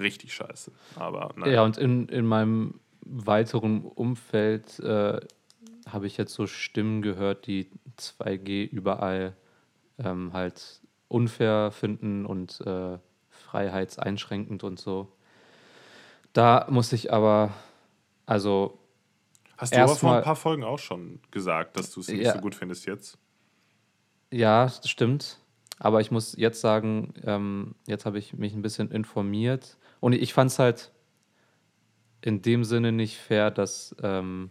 [0.00, 0.72] richtig scheiße.
[0.96, 1.52] Aber, naja.
[1.52, 5.20] Ja, und in, in meinem weiteren Umfeld äh,
[5.88, 9.36] habe ich jetzt so Stimmen gehört, die 2G überall
[9.98, 12.98] ähm, halt unfair finden und äh,
[13.30, 15.12] freiheitseinschränkend und so.
[16.32, 17.54] Da muss ich aber,
[18.26, 18.78] also.
[19.56, 22.34] Hast du aber vor ein paar Folgen auch schon gesagt, dass du es nicht ja,
[22.34, 23.16] so gut findest jetzt?
[24.30, 25.38] Ja, das stimmt.
[25.78, 29.78] Aber ich muss jetzt sagen, ähm, jetzt habe ich mich ein bisschen informiert.
[30.00, 30.92] Und ich fand es halt
[32.22, 34.50] in dem Sinne nicht fair, dass ähm,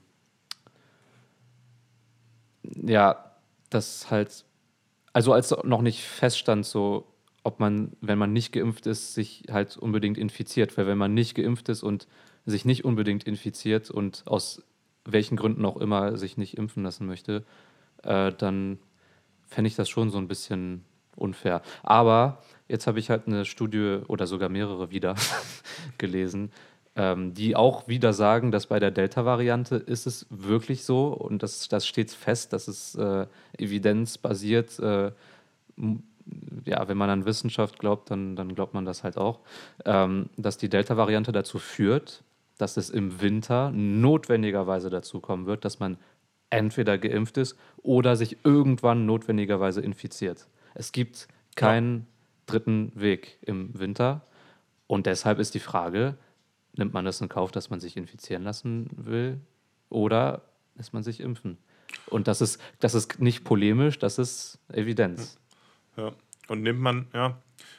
[2.63, 3.31] ja,
[3.69, 4.45] das halt,
[5.13, 7.11] also als noch nicht feststand, so
[7.43, 10.77] ob man, wenn man nicht geimpft ist, sich halt unbedingt infiziert.
[10.77, 12.07] Weil wenn man nicht geimpft ist und
[12.45, 14.63] sich nicht unbedingt infiziert und aus
[15.05, 17.45] welchen Gründen auch immer sich nicht impfen lassen möchte,
[18.03, 18.79] äh, dann
[19.45, 20.83] fände ich das schon so ein bisschen
[21.15, 21.61] unfair.
[21.83, 25.15] Aber jetzt habe ich halt eine Studie oder sogar mehrere wieder
[25.99, 26.51] gelesen,
[26.95, 31.67] ähm, die auch wieder sagen, dass bei der Delta-Variante ist es wirklich so und das,
[31.67, 33.25] das steht fest, dass es äh,
[33.57, 35.11] evidenzbasiert, äh,
[36.65, 39.39] ja, wenn man an Wissenschaft glaubt, dann, dann glaubt man das halt auch,
[39.83, 42.23] ähm, dass die Delta-Variante dazu führt,
[42.57, 45.97] dass es im Winter notwendigerweise dazu kommen wird, dass man
[46.49, 50.47] entweder geimpft ist oder sich irgendwann notwendigerweise infiziert.
[50.73, 52.05] Es gibt keinen ja.
[52.45, 54.21] dritten Weg im Winter.
[54.87, 56.15] Und deshalb ist die Frage,
[56.77, 59.39] nimmt man das in Kauf, dass man sich infizieren lassen will
[59.89, 60.41] oder
[60.75, 61.57] lässt man sich impfen?
[62.07, 65.39] Und das ist, das ist nicht polemisch, das ist Evidenz.
[65.97, 66.11] Ja,
[66.47, 67.37] und nimmt man, ja.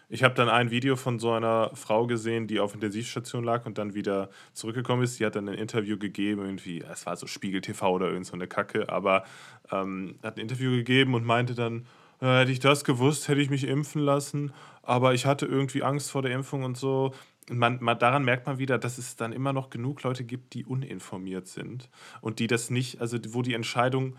[0.09, 3.77] Ich habe dann ein Video von so einer Frau gesehen, die auf Intensivstation lag und
[3.77, 5.19] dann wieder zurückgekommen ist.
[5.19, 8.35] Die hat dann ein Interview gegeben, irgendwie, es war so Spiegel TV oder irgend so
[8.35, 9.25] eine Kacke, aber
[9.73, 11.87] ähm, hat ein Interview gegeben und meinte dann,
[12.21, 16.11] äh, hätte ich das gewusst, hätte ich mich impfen lassen, aber ich hatte irgendwie Angst
[16.13, 17.13] vor der Impfung und so
[17.51, 20.65] man, man, daran merkt man wieder, dass es dann immer noch genug Leute gibt, die
[20.65, 21.89] uninformiert sind
[22.21, 24.17] und die das nicht, also wo die Entscheidung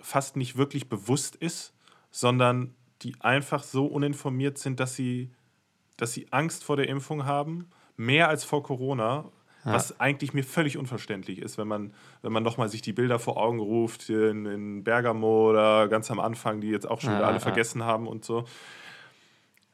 [0.00, 1.74] fast nicht wirklich bewusst ist,
[2.10, 5.30] sondern die einfach so uninformiert sind, dass sie,
[5.96, 9.30] dass sie Angst vor der Impfung haben, mehr als vor Corona,
[9.64, 9.72] ja.
[9.72, 13.36] was eigentlich mir völlig unverständlich ist, wenn man, wenn man nochmal sich die Bilder vor
[13.36, 17.34] Augen ruft in, in Bergamo oder ganz am Anfang, die jetzt auch schon ja, alle
[17.34, 17.40] ja.
[17.40, 18.44] vergessen haben und so.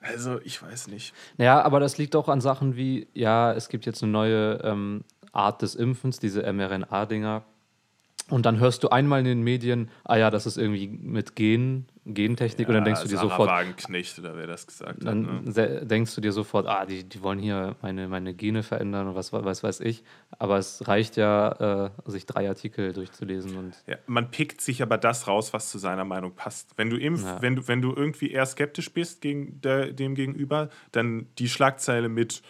[0.08, 1.14] Also, ich weiß nicht.
[1.38, 5.04] Ja, aber das liegt auch an Sachen wie, ja, es gibt jetzt eine neue ähm,
[5.32, 7.44] Art des Impfens, diese mRNA-Dinger.
[8.28, 11.86] Und dann hörst du einmal in den Medien, ah ja, das ist irgendwie mit Gen,
[12.04, 13.48] Gentechnik, ja, und dann denkst du dir sofort.
[13.48, 15.06] Wagenknecht oder wer das gesagt hat.
[15.06, 15.86] Dann ne?
[15.86, 19.32] denkst du dir sofort, ah, die, die wollen hier meine, meine Gene verändern und was,
[19.32, 20.02] was weiß ich.
[20.40, 23.56] Aber es reicht ja, äh, sich drei Artikel durchzulesen.
[23.56, 26.76] Und ja, man pickt sich aber das raus, was zu seiner Meinung passt.
[26.76, 27.40] Wenn du, impf, ja.
[27.42, 32.08] wenn du, wenn du irgendwie eher skeptisch bist gegen der, dem gegenüber, dann die Schlagzeile
[32.08, 32.42] mit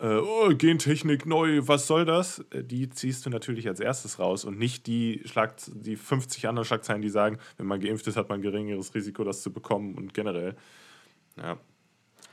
[0.00, 2.40] äh, oh, Gentechnik neu, was soll das?
[2.50, 6.66] Äh, die ziehst du natürlich als erstes raus und nicht die, Schlag die 50 anderen
[6.66, 9.94] Schlagzeilen, die sagen, wenn man geimpft ist, hat man ein geringeres Risiko, das zu bekommen
[9.94, 10.56] und generell.
[11.36, 11.58] Ja.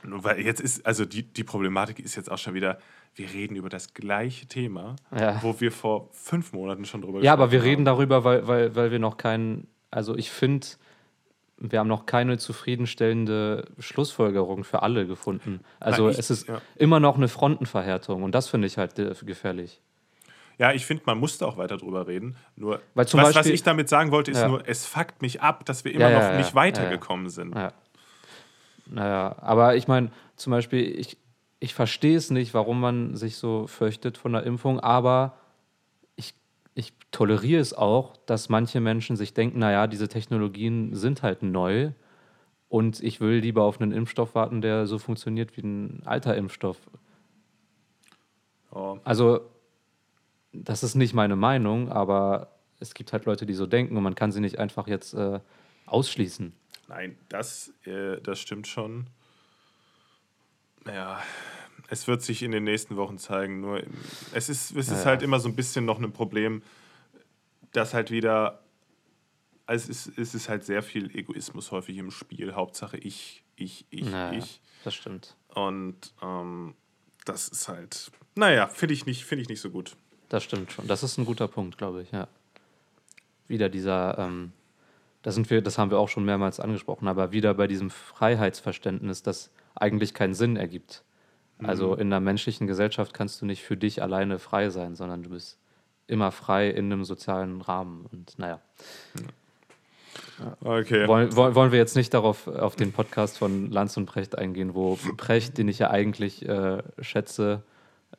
[0.04, 2.78] Nur weil jetzt ist, also die, die Problematik ist jetzt auch schon wieder,
[3.14, 5.40] wir reden über das gleiche Thema, ja.
[5.42, 7.68] wo wir vor fünf Monaten schon drüber Ja, aber wir haben.
[7.68, 10.66] reden darüber, weil, weil, weil wir noch keinen, also ich finde,
[11.70, 15.60] wir haben noch keine zufriedenstellende Schlussfolgerung für alle gefunden.
[15.78, 16.60] Also Nein, ich, es ist ja.
[16.76, 19.80] immer noch eine Frontenverhärtung und das finde ich halt gefährlich.
[20.58, 22.36] Ja, ich finde, man musste auch weiter drüber reden.
[22.56, 24.48] Nur, was, Beispiel, was ich damit sagen wollte, ist ja.
[24.48, 27.54] nur, es fuckt mich ab, dass wir immer ja, noch nicht weitergekommen sind.
[28.86, 31.16] Naja, aber ich meine, zum Beispiel, ich,
[31.60, 35.34] ich verstehe es nicht, warum man sich so fürchtet von der Impfung, aber
[36.74, 41.92] ich toleriere es auch, dass manche Menschen sich denken, naja, diese Technologien sind halt neu
[42.68, 46.78] und ich will lieber auf einen Impfstoff warten, der so funktioniert wie ein alter Impfstoff.
[48.70, 48.98] Oh.
[49.04, 49.42] Also,
[50.52, 54.14] das ist nicht meine Meinung, aber es gibt halt Leute, die so denken und man
[54.14, 55.40] kann sie nicht einfach jetzt äh,
[55.86, 56.54] ausschließen.
[56.88, 59.06] Nein, das, äh, das stimmt schon.
[60.86, 61.22] Ja,
[61.92, 63.60] es wird sich in den nächsten Wochen zeigen.
[63.60, 63.82] Nur
[64.32, 66.62] es ist, es ist ja, halt immer so ein bisschen noch ein Problem,
[67.72, 68.62] dass halt wieder.
[69.66, 72.54] Also es ist, es ist halt sehr viel Egoismus häufig im Spiel.
[72.54, 74.62] Hauptsache ich, ich, ich, naja, ich.
[74.84, 75.36] Das stimmt.
[75.48, 76.74] Und ähm,
[77.26, 78.10] das ist halt.
[78.36, 79.94] Naja, finde ich, nicht, find ich nicht so gut.
[80.30, 80.86] Das stimmt schon.
[80.86, 82.26] Das ist ein guter Punkt, glaube ich, ja.
[83.48, 84.52] wieder dieser, ähm,
[85.20, 89.22] das, sind wir, das haben wir auch schon mehrmals angesprochen, aber wieder bei diesem Freiheitsverständnis,
[89.22, 91.04] das eigentlich keinen Sinn ergibt.
[91.64, 92.00] Also mhm.
[92.00, 95.58] in einer menschlichen Gesellschaft kannst du nicht für dich alleine frei sein, sondern du bist
[96.06, 98.06] immer frei in einem sozialen Rahmen.
[98.10, 98.60] Und naja.
[100.60, 101.06] Okay.
[101.06, 104.98] Wollen, wollen wir jetzt nicht darauf auf den Podcast von Lanz und Precht eingehen, wo
[105.16, 107.62] Precht, den ich ja eigentlich äh, schätze,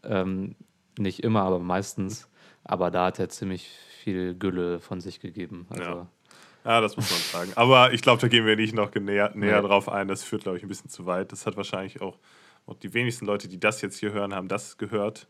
[0.04, 0.56] ähm,
[0.98, 2.30] nicht immer, aber meistens,
[2.64, 3.70] aber da hat er ziemlich
[4.04, 5.68] viel Gülle von sich gegeben.
[5.70, 6.08] Also, ja.
[6.66, 7.52] Ja, das muss man sagen.
[7.56, 9.68] Aber ich glaube, da gehen wir nicht noch näher, näher nee.
[9.68, 10.08] drauf ein.
[10.08, 11.32] Das führt, glaube ich, ein bisschen zu weit.
[11.32, 12.18] Das hat wahrscheinlich auch,
[12.66, 15.28] auch die wenigsten Leute, die das jetzt hier hören, haben das gehört.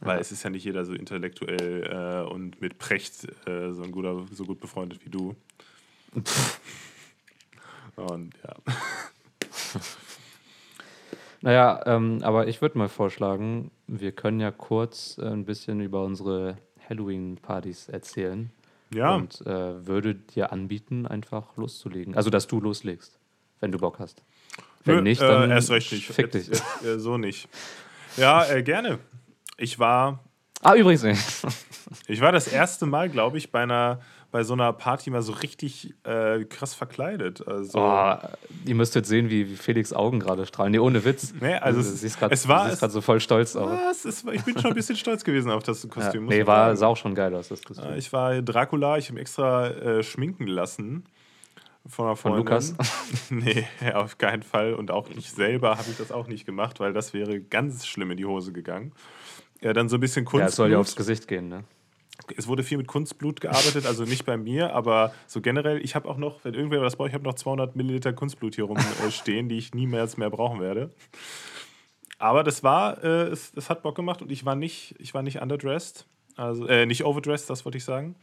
[0.00, 0.20] Weil ja.
[0.20, 4.24] es ist ja nicht jeder so intellektuell äh, und mit Precht äh, so, ein guter,
[4.32, 5.36] so gut befreundet wie du.
[7.96, 8.54] und ja.
[11.40, 16.04] naja, ähm, aber ich würde mal vorschlagen, wir können ja kurz äh, ein bisschen über
[16.04, 16.56] unsere
[16.88, 18.50] Halloween-Partys erzählen.
[18.92, 19.14] Ja.
[19.14, 22.14] Und äh, würde dir anbieten, einfach loszulegen.
[22.14, 23.18] Also, dass du loslegst,
[23.60, 24.22] wenn du Bock hast.
[24.84, 26.06] Wenn nicht, dann äh, erst recht nicht.
[26.06, 26.48] fick dich.
[26.48, 27.48] Jetzt, äh, so nicht.
[28.16, 28.98] Ja, äh, gerne.
[29.56, 30.20] Ich war.
[30.62, 31.22] Ah, übrigens nicht.
[32.06, 34.00] ich war das erste Mal, glaube ich, bei einer
[34.32, 37.46] bei so einer Party mal so richtig äh, krass verkleidet.
[37.46, 38.14] Also, oh,
[38.64, 40.72] ihr müsstet sehen, wie, wie Felix Augen gerade strahlen.
[40.72, 41.34] Nee, ohne Witz.
[41.38, 44.04] Nee, also du, es, grad, es war gerade so voll stolz aus.
[44.04, 44.24] Was?
[44.32, 46.24] ich bin schon ein bisschen stolz gewesen auf das Kostüm.
[46.30, 47.94] Ja, nee, war, sah auch schon geil aus, das Kostüm.
[47.94, 51.04] Ich war Dracula, ich habe extra äh, schminken lassen.
[51.86, 52.74] Von, einer von Lukas?
[53.30, 54.74] nee, auf keinen Fall.
[54.74, 58.10] Und auch ich selber habe ich das auch nicht gemacht, weil das wäre ganz schlimm
[58.12, 58.92] in die Hose gegangen.
[59.60, 60.40] Ja, dann so ein bisschen Kunst.
[60.40, 61.64] Ja, es soll ja aufs Gesicht gehen, ne?
[62.36, 66.08] es wurde viel mit Kunstblut gearbeitet, also nicht bei mir, aber so generell, ich habe
[66.08, 69.48] auch noch, wenn irgendwer was braucht, ich habe noch 200 Milliliter Kunstblut hier rumstehen, äh,
[69.50, 70.90] die ich niemals mehr brauchen werde.
[72.18, 75.22] Aber das war, äh, es, es, hat Bock gemacht und ich war nicht, ich war
[75.22, 78.14] nicht underdressed, also äh, nicht overdressed, das wollte ich sagen.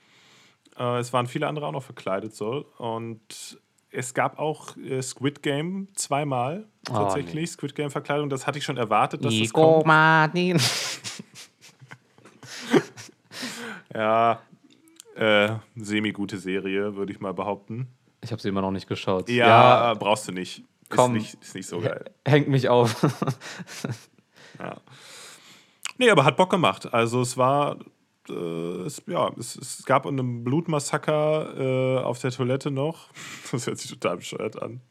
[0.79, 3.59] Äh, es waren viele andere auch noch verkleidet so und
[3.91, 7.45] es gab auch äh, Squid Game zweimal oh, tatsächlich, nee.
[7.45, 9.85] Squid Game Verkleidung, das hatte ich schon erwartet, dass Nico das kommt.
[9.85, 10.59] Martin.
[13.93, 14.41] Ja,
[15.15, 17.87] äh, semi-gute Serie, würde ich mal behaupten.
[18.21, 19.29] Ich habe sie immer noch nicht geschaut.
[19.29, 20.63] Ja, ja, brauchst du nicht.
[20.89, 22.05] Komm, ist nicht, ist nicht so geil.
[22.25, 23.01] Hängt mich auf.
[24.59, 24.77] ja.
[25.97, 26.93] Nee, aber hat Bock gemacht.
[26.93, 27.77] Also es war,
[28.29, 33.09] äh, es, ja, es, es, gab einen Blutmassaker äh, auf der Toilette noch.
[33.51, 34.81] Das hört sich total bescheuert an.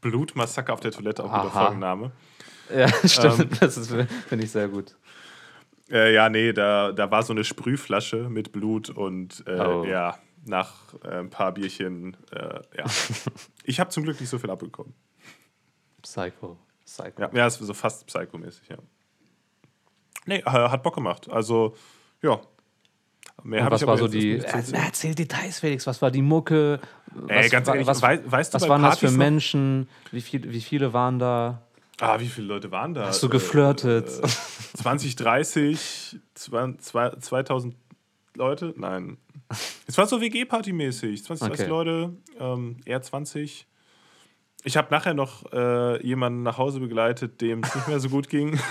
[0.00, 2.12] Blutmassaker auf der Toilette, auch guter Folgenname.
[2.74, 3.40] Ja, stimmt.
[3.40, 3.88] Ähm, das
[4.28, 4.96] finde ich sehr gut.
[5.90, 9.84] Äh, ja, nee, da, da war so eine Sprühflasche mit Blut und äh, oh.
[9.84, 12.84] ja, nach äh, ein paar Bierchen, äh, ja.
[13.64, 14.94] ich habe zum Glück nicht so viel abbekommen.
[16.02, 16.56] Psycho.
[16.84, 17.20] Psycho.
[17.20, 18.76] Ja, ja ist so fast psychomäßig, ja.
[20.26, 21.28] Nee, hat Bock gemacht.
[21.30, 21.74] Also,
[22.22, 22.40] ja.
[23.42, 24.38] Mehr und was war so die.
[24.38, 25.86] Äh, erzähl Details, Felix.
[25.86, 26.80] Was war die Mucke?
[27.28, 29.88] Ey, ganz ehrlich, was, weißt, weißt was waren Partys das für Menschen?
[30.12, 31.62] Wie, viel, wie viele waren da?
[32.00, 33.06] Ah, wie viele Leute waren da?
[33.06, 34.08] Hast du geflirtet?
[34.08, 37.74] Äh, 20, 30, 2000
[38.36, 38.74] Leute?
[38.76, 39.18] Nein.
[39.86, 41.24] Es war so WG-Party-mäßig.
[41.24, 41.68] 20, 30 okay.
[41.68, 43.66] Leute, ähm, eher 20.
[44.64, 48.28] Ich habe nachher noch äh, jemanden nach Hause begleitet, dem es nicht mehr so gut
[48.28, 48.58] ging.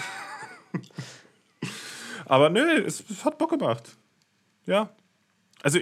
[2.26, 3.98] Aber nö, es, es hat Bock gemacht.
[4.70, 4.90] Ja.
[5.64, 5.80] Also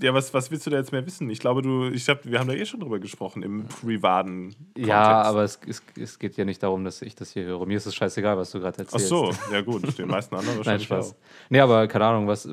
[0.00, 1.28] ja, was, was willst du da jetzt mehr wissen?
[1.28, 5.22] Ich glaube, du, ich hab, wir haben da eh schon drüber gesprochen im privaten Ja,
[5.22, 7.66] aber es, es, es geht ja nicht darum, dass ich das hier höre.
[7.66, 9.06] Mir ist es scheißegal, was du gerade erzählst.
[9.06, 11.12] Ach so, ja gut, den meisten anderen wahrscheinlich Nein, Spaß.
[11.12, 11.16] Auch.
[11.48, 12.48] Nee, aber keine Ahnung, was,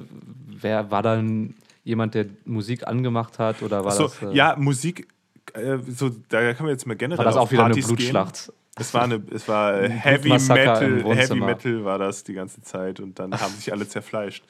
[0.47, 4.21] wer war dann jemand, der Musik angemacht hat oder war so, das?
[4.23, 5.07] Äh, ja, Musik,
[5.53, 8.47] äh, so, da können wir jetzt mal generell War das auch wieder Partys eine Blutschlacht?
[8.47, 8.55] Gehen.
[8.77, 13.19] Es war, eine, es war Heavy Metal, Heavy Metal war das die ganze Zeit und
[13.19, 14.43] dann haben sich alle zerfleischt.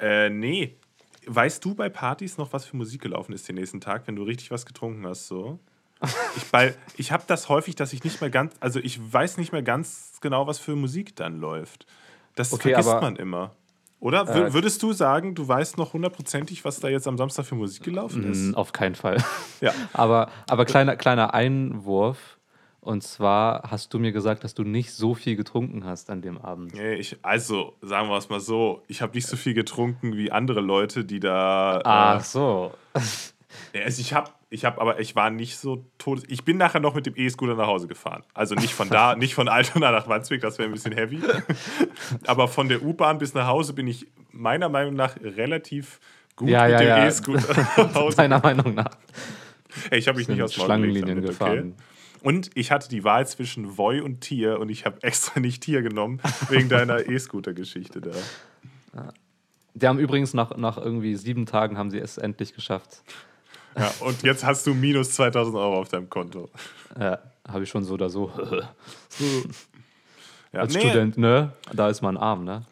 [0.00, 0.76] Äh, nee,
[1.26, 4.22] Weißt du bei Partys noch, was für Musik gelaufen ist den nächsten Tag, wenn du
[4.22, 5.26] richtig was getrunken hast?
[5.26, 5.58] So?
[6.36, 6.44] ich
[6.96, 10.18] ich habe das häufig, dass ich nicht mehr ganz, also ich weiß nicht mehr ganz
[10.20, 11.86] genau, was für Musik dann läuft.
[12.36, 13.54] Das okay, vergisst aber, man immer.
[13.98, 17.54] Oder äh, würdest du sagen, du weißt noch hundertprozentig, was da jetzt am Samstag für
[17.54, 18.54] Musik gelaufen ist?
[18.54, 19.22] Auf keinen Fall.
[19.60, 19.74] Ja.
[19.92, 22.38] aber aber kleiner, kleiner Einwurf.
[22.82, 26.38] Und zwar hast du mir gesagt, dass du nicht so viel getrunken hast an dem
[26.38, 26.74] Abend.
[26.74, 30.32] Nee, ich, also, sagen wir es mal so, ich habe nicht so viel getrunken wie
[30.32, 31.80] andere Leute, die da.
[31.84, 32.72] Ach äh, so.
[33.74, 36.22] Also ich habe, ich habe, aber ich war nicht so tot.
[36.28, 38.22] Ich bin nachher noch mit dem E-Scooter nach Hause gefahren.
[38.32, 41.20] Also nicht von da, nicht von Altona nach Wandsbek, das wäre ein bisschen heavy.
[42.26, 45.98] aber von der U-Bahn bis nach Hause bin ich meiner Meinung nach relativ
[46.36, 47.06] gut ja, mit ja, dem ja.
[47.06, 48.16] E-Scooter nach Hause.
[48.16, 48.96] Deiner Meinung nach.
[49.90, 51.74] Hey, ich habe mich nicht aus Schlangenlinien damit, gefahren.
[51.76, 51.84] Okay?
[52.22, 55.82] Und ich hatte die Wahl zwischen Voi und Tier und ich habe extra nicht Tier
[55.82, 58.10] genommen, wegen deiner E-Scooter-Geschichte da.
[59.74, 63.02] Die haben übrigens nach, nach irgendwie sieben Tagen haben sie es endlich geschafft.
[63.78, 66.50] Ja, und jetzt hast du minus 2000 Euro auf deinem Konto.
[66.98, 68.32] Ja, habe ich schon so oder so.
[70.52, 70.80] ja, Als nee.
[70.80, 71.52] Student, ne?
[71.72, 72.64] Da ist man arm, ne?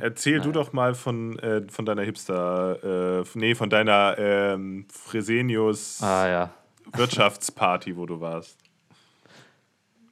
[0.00, 0.44] Erzähl naja.
[0.44, 6.28] du doch mal von, äh, von deiner Hipster, äh, nee, von deiner ähm, Fresenius ah,
[6.28, 6.50] ja.
[6.92, 8.61] Wirtschaftsparty, wo du warst.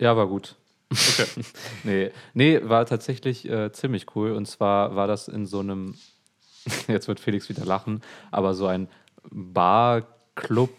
[0.00, 0.56] Ja, war gut.
[0.90, 1.26] Okay.
[1.84, 4.32] nee, nee, war tatsächlich äh, ziemlich cool.
[4.32, 5.94] Und zwar war das in so einem,
[6.88, 8.88] jetzt wird Felix wieder lachen, aber so ein
[9.30, 10.70] Bar-Club,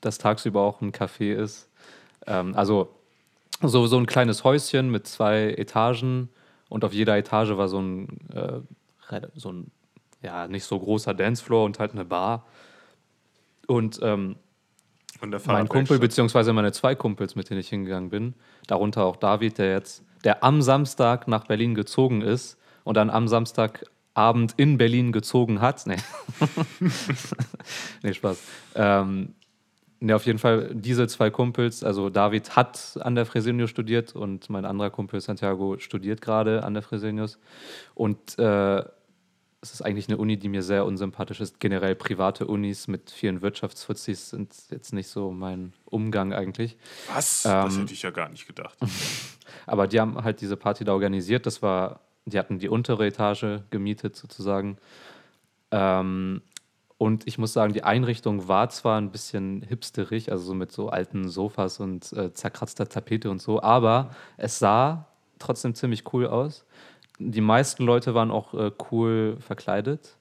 [0.00, 1.70] das tagsüber auch ein Café ist.
[2.26, 2.92] Ähm, also
[3.62, 6.28] so, so ein kleines Häuschen mit zwei Etagen
[6.68, 9.70] und auf jeder Etage war so ein, äh, so ein
[10.22, 12.44] ja, nicht so großer Dancefloor und halt eine Bar.
[13.68, 14.36] Und ähm,
[15.46, 18.34] mein Kumpel, beziehungsweise meine zwei Kumpels, mit denen ich hingegangen bin,
[18.66, 23.28] darunter auch David, der jetzt, der am Samstag nach Berlin gezogen ist und dann am
[23.28, 25.86] Samstagabend in Berlin gezogen hat.
[25.86, 25.96] Nee,
[28.02, 28.38] nee Spaß.
[28.74, 29.34] Ähm,
[30.00, 34.50] nee, auf jeden Fall diese zwei Kumpels, also David hat an der Fresenius studiert und
[34.50, 37.38] mein anderer Kumpel Santiago studiert gerade an der Fresenius.
[37.94, 38.84] Und äh,
[39.66, 41.58] es ist eigentlich eine Uni, die mir sehr unsympathisch ist.
[41.58, 46.76] Generell private Unis mit vielen Wirtschaftsfuzis sind jetzt nicht so mein Umgang eigentlich.
[47.12, 47.44] Was?
[47.44, 48.78] Ähm, das hätte ich ja gar nicht gedacht.
[49.66, 51.46] aber die haben halt diese Party da organisiert.
[51.46, 54.78] Das war, die hatten die untere Etage gemietet sozusagen.
[55.72, 56.42] Ähm,
[56.98, 60.88] und ich muss sagen, die Einrichtung war zwar ein bisschen hipsterig, also so mit so
[60.88, 65.06] alten Sofas und äh, zerkratzter Tapete und so, aber es sah
[65.38, 66.64] trotzdem ziemlich cool aus
[67.18, 70.16] die meisten Leute waren auch äh, cool verkleidet.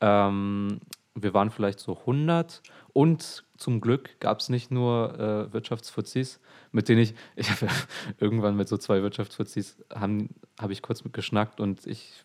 [0.00, 0.80] Ähm,
[1.14, 6.40] wir waren vielleicht so 100 und zum Glück gab es nicht nur äh, Wirtschaftsfuzis,
[6.72, 7.68] mit denen ich, ich habe
[8.18, 12.24] irgendwann mit so zwei Wirtschaftsfuzis, habe hab ich kurz mit geschnackt und ich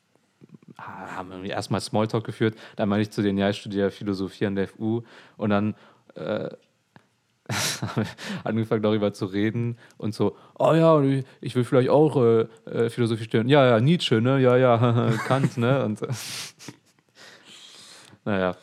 [0.78, 2.56] haben irgendwie erstmal Smalltalk geführt.
[2.76, 5.02] Dann meine ich zu denen, ja, ich studiere Philosophie an der FU
[5.38, 5.76] und dann
[6.16, 6.50] äh,
[8.44, 11.02] angefangen darüber zu reden und so, oh ja,
[11.42, 13.48] ich will vielleicht auch äh, äh, Philosophie studieren.
[13.50, 14.40] Ja, ja, Nietzsche, ne?
[14.40, 15.86] Ja, ja, Kant, ne?
[15.86, 16.02] Und
[18.26, 18.56] naja.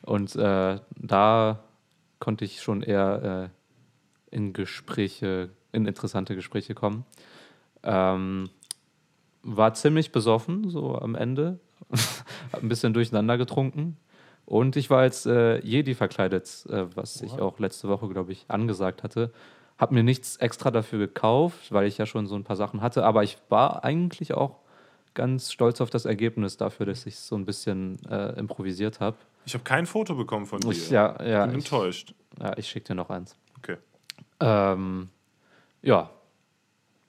[0.03, 1.63] und äh, da
[2.19, 3.49] konnte ich schon eher
[4.31, 7.03] äh, in Gespräche, in interessante Gespräche kommen.
[7.83, 8.49] Ähm,
[9.43, 11.59] war ziemlich besoffen, so am Ende.
[12.51, 13.97] Hab ein bisschen durcheinander getrunken.
[14.45, 18.45] Und ich war als äh, Jedi verkleidet, äh, was ich auch letzte Woche, glaube ich,
[18.49, 19.31] angesagt hatte.
[19.77, 23.05] Hab mir nichts extra dafür gekauft, weil ich ja schon so ein paar Sachen hatte.
[23.05, 24.59] Aber ich war eigentlich auch
[25.13, 29.17] ganz stolz auf das Ergebnis dafür, dass ich so ein bisschen äh, improvisiert habe.
[29.45, 30.71] Ich habe kein Foto bekommen von dir.
[30.71, 32.13] Ich, ja, ja, bin ich, enttäuscht.
[32.39, 33.35] Ja, ich schicke dir noch eins.
[33.57, 33.77] Okay.
[34.39, 35.09] Ähm,
[35.81, 36.09] ja,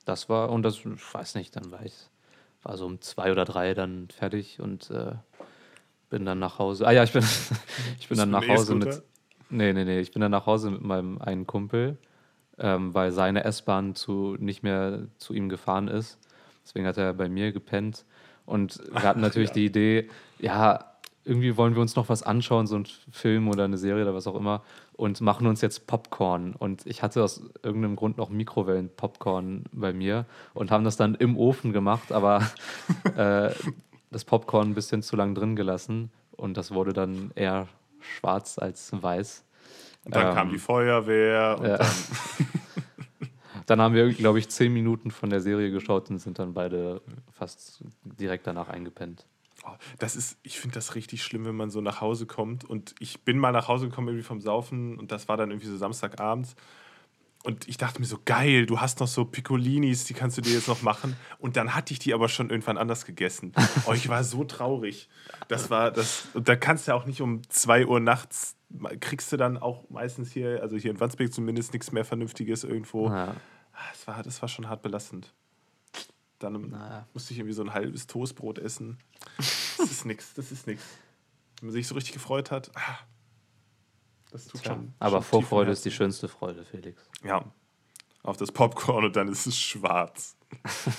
[0.05, 1.95] das war, und das, ich weiß nicht, dann war ich,
[2.63, 5.13] war so um zwei oder drei dann fertig und äh,
[6.09, 6.87] bin dann nach Hause.
[6.87, 7.23] Ah ja, ich bin,
[7.99, 9.03] ich bin dann nach Hause mit.
[9.49, 11.97] Nee, nee, nee, ich bin dann nach Hause mit meinem einen Kumpel,
[12.57, 16.19] ähm, weil seine S-Bahn zu, nicht mehr zu ihm gefahren ist.
[16.63, 18.05] Deswegen hat er bei mir gepennt.
[18.45, 19.55] Und wir hatten natürlich ja.
[19.55, 23.77] die Idee, ja, irgendwie wollen wir uns noch was anschauen, so ein Film oder eine
[23.77, 24.63] Serie oder was auch immer,
[24.95, 26.55] und machen uns jetzt Popcorn.
[26.57, 31.37] Und ich hatte aus irgendeinem Grund noch Mikrowellen-Popcorn bei mir und haben das dann im
[31.37, 32.41] Ofen gemacht, aber
[33.17, 33.51] äh,
[34.11, 37.67] das Popcorn ein bisschen zu lang drin gelassen und das wurde dann eher
[37.99, 39.43] schwarz als weiß.
[40.05, 41.59] Und dann ähm, kam die Feuerwehr.
[41.61, 41.77] Ja.
[41.77, 41.87] Dann,
[43.65, 47.01] dann haben wir, glaube ich, zehn Minuten von der Serie geschaut und sind dann beide
[47.31, 49.25] fast direkt danach eingepennt.
[49.65, 52.63] Oh, das ist, ich finde das richtig schlimm, wenn man so nach Hause kommt.
[52.65, 55.67] Und ich bin mal nach Hause gekommen irgendwie vom Saufen und das war dann irgendwie
[55.67, 56.55] so Samstagabends.
[57.45, 60.53] Und ich dachte mir so, geil, du hast noch so Piccolinis, die kannst du dir
[60.55, 61.15] jetzt noch machen.
[61.37, 63.53] Und dann hatte ich die aber schon irgendwann anders gegessen.
[63.85, 65.09] Oh, ich war so traurig.
[65.47, 66.27] Das war das.
[66.33, 68.55] Und da kannst du ja auch nicht um 2 Uhr nachts,
[68.99, 73.09] kriegst du dann auch meistens hier, also hier in Wandsbek zumindest nichts mehr Vernünftiges irgendwo.
[73.09, 73.35] Ja.
[73.91, 75.31] Das, war, das war schon hart belastend.
[76.39, 77.07] Dann naja.
[77.13, 78.97] musste ich irgendwie so ein halbes Toastbrot essen.
[79.77, 80.81] Das ist nix, das ist nix.
[81.59, 82.99] Wenn man sich so richtig gefreut hat, ah,
[84.31, 84.93] das tut Tja, schon.
[84.99, 87.01] Aber schon Vorfreude ist die schönste Freude, Felix.
[87.23, 87.45] Ja.
[88.23, 90.37] Auf das Popcorn und dann ist es schwarz.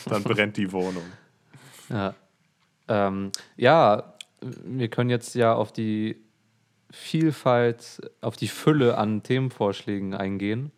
[0.07, 1.05] dann brennt die Wohnung.
[1.89, 2.16] Ja.
[2.89, 6.20] Ähm, ja, wir können jetzt ja auf die
[6.91, 10.72] Vielfalt, auf die Fülle an Themenvorschlägen eingehen.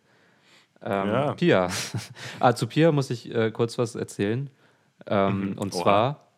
[0.83, 1.33] Ähm, ja.
[1.33, 1.69] Pia.
[2.41, 4.51] ah, zu Pia muss ich äh, kurz was erzählen.
[5.07, 5.59] Ähm, mhm.
[5.59, 5.83] Und Oha.
[5.83, 6.29] zwar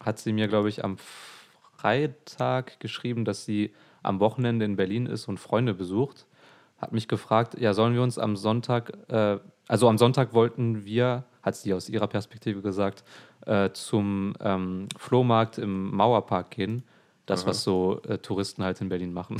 [0.00, 5.28] hat sie mir, glaube ich, am Freitag geschrieben, dass sie am Wochenende in Berlin ist
[5.28, 6.26] und Freunde besucht,
[6.78, 11.24] hat mich gefragt, ja, sollen wir uns am Sonntag, äh, also am Sonntag wollten wir,
[11.42, 13.04] hat sie aus ihrer Perspektive gesagt,
[13.46, 16.84] äh, zum ähm, Flohmarkt im Mauerpark gehen.
[17.26, 17.50] Das, Aha.
[17.50, 19.38] was so äh, Touristen halt in Berlin machen.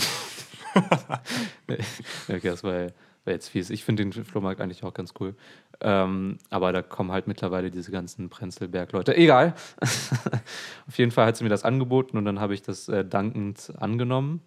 [2.28, 2.88] okay, das war,
[3.24, 3.70] war jetzt fies.
[3.70, 5.34] Ich finde den Flohmarkt eigentlich auch ganz cool.
[5.80, 9.16] Ähm, aber da kommen halt mittlerweile diese ganzen Prenzlberg-Leute.
[9.16, 9.54] Egal.
[10.88, 13.72] Auf jeden Fall hat sie mir das angeboten und dann habe ich das äh, dankend
[13.78, 14.40] angenommen.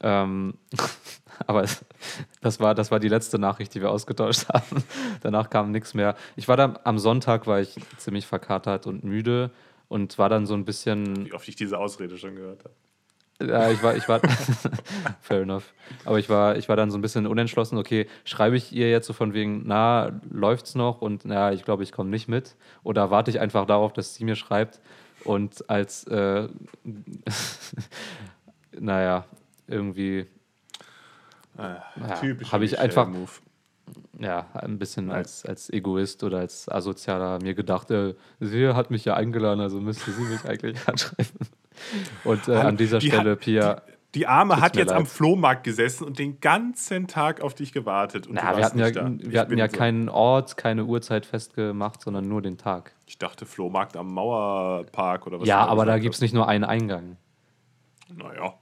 [0.00, 0.54] Ähm,
[1.46, 1.64] aber
[2.40, 4.84] das war, das war die letzte Nachricht, die wir ausgetauscht haben.
[5.22, 6.16] Danach kam nichts mehr.
[6.36, 9.50] Ich war dann am Sonntag, war ich ziemlich verkatert und müde
[9.88, 11.26] und war dann so ein bisschen.
[11.26, 12.74] Wie oft ich diese Ausrede schon gehört habe.
[13.40, 14.20] Ja, ich war, ich war,
[15.20, 15.74] fair enough.
[16.04, 19.06] Aber ich war, ich war dann so ein bisschen unentschlossen, okay, schreibe ich ihr jetzt
[19.06, 22.56] so von wegen, na, läuft's noch und na, ich glaube, ich komme nicht mit.
[22.82, 24.80] Oder warte ich einfach darauf, dass sie mir schreibt
[25.24, 26.48] und als, äh,
[28.78, 29.24] naja,
[29.66, 30.26] irgendwie
[31.58, 31.82] ah,
[32.52, 33.30] habe ich einfach Move.
[34.18, 39.04] ja ein bisschen als, als Egoist oder als Asozialer mir gedacht, äh, sie hat mich
[39.04, 41.48] ja eingeladen, also müsste sie mich eigentlich anschreiben.
[42.24, 43.74] Und äh, an dieser die Stelle, hat, Pia.
[43.74, 44.98] Die, die Arme hat jetzt leid.
[44.98, 48.26] am Flohmarkt gesessen und den ganzen Tag auf dich gewartet.
[48.26, 49.76] Und Na, wir hatten ja, wir hatten ja so.
[49.76, 52.92] keinen Ort, keine Uhrzeit festgemacht, sondern nur den Tag.
[53.06, 55.48] Ich dachte Flohmarkt am Mauerpark oder was.
[55.48, 57.18] Ja, aber da gibt es nicht nur einen Eingang.
[58.14, 58.54] Naja.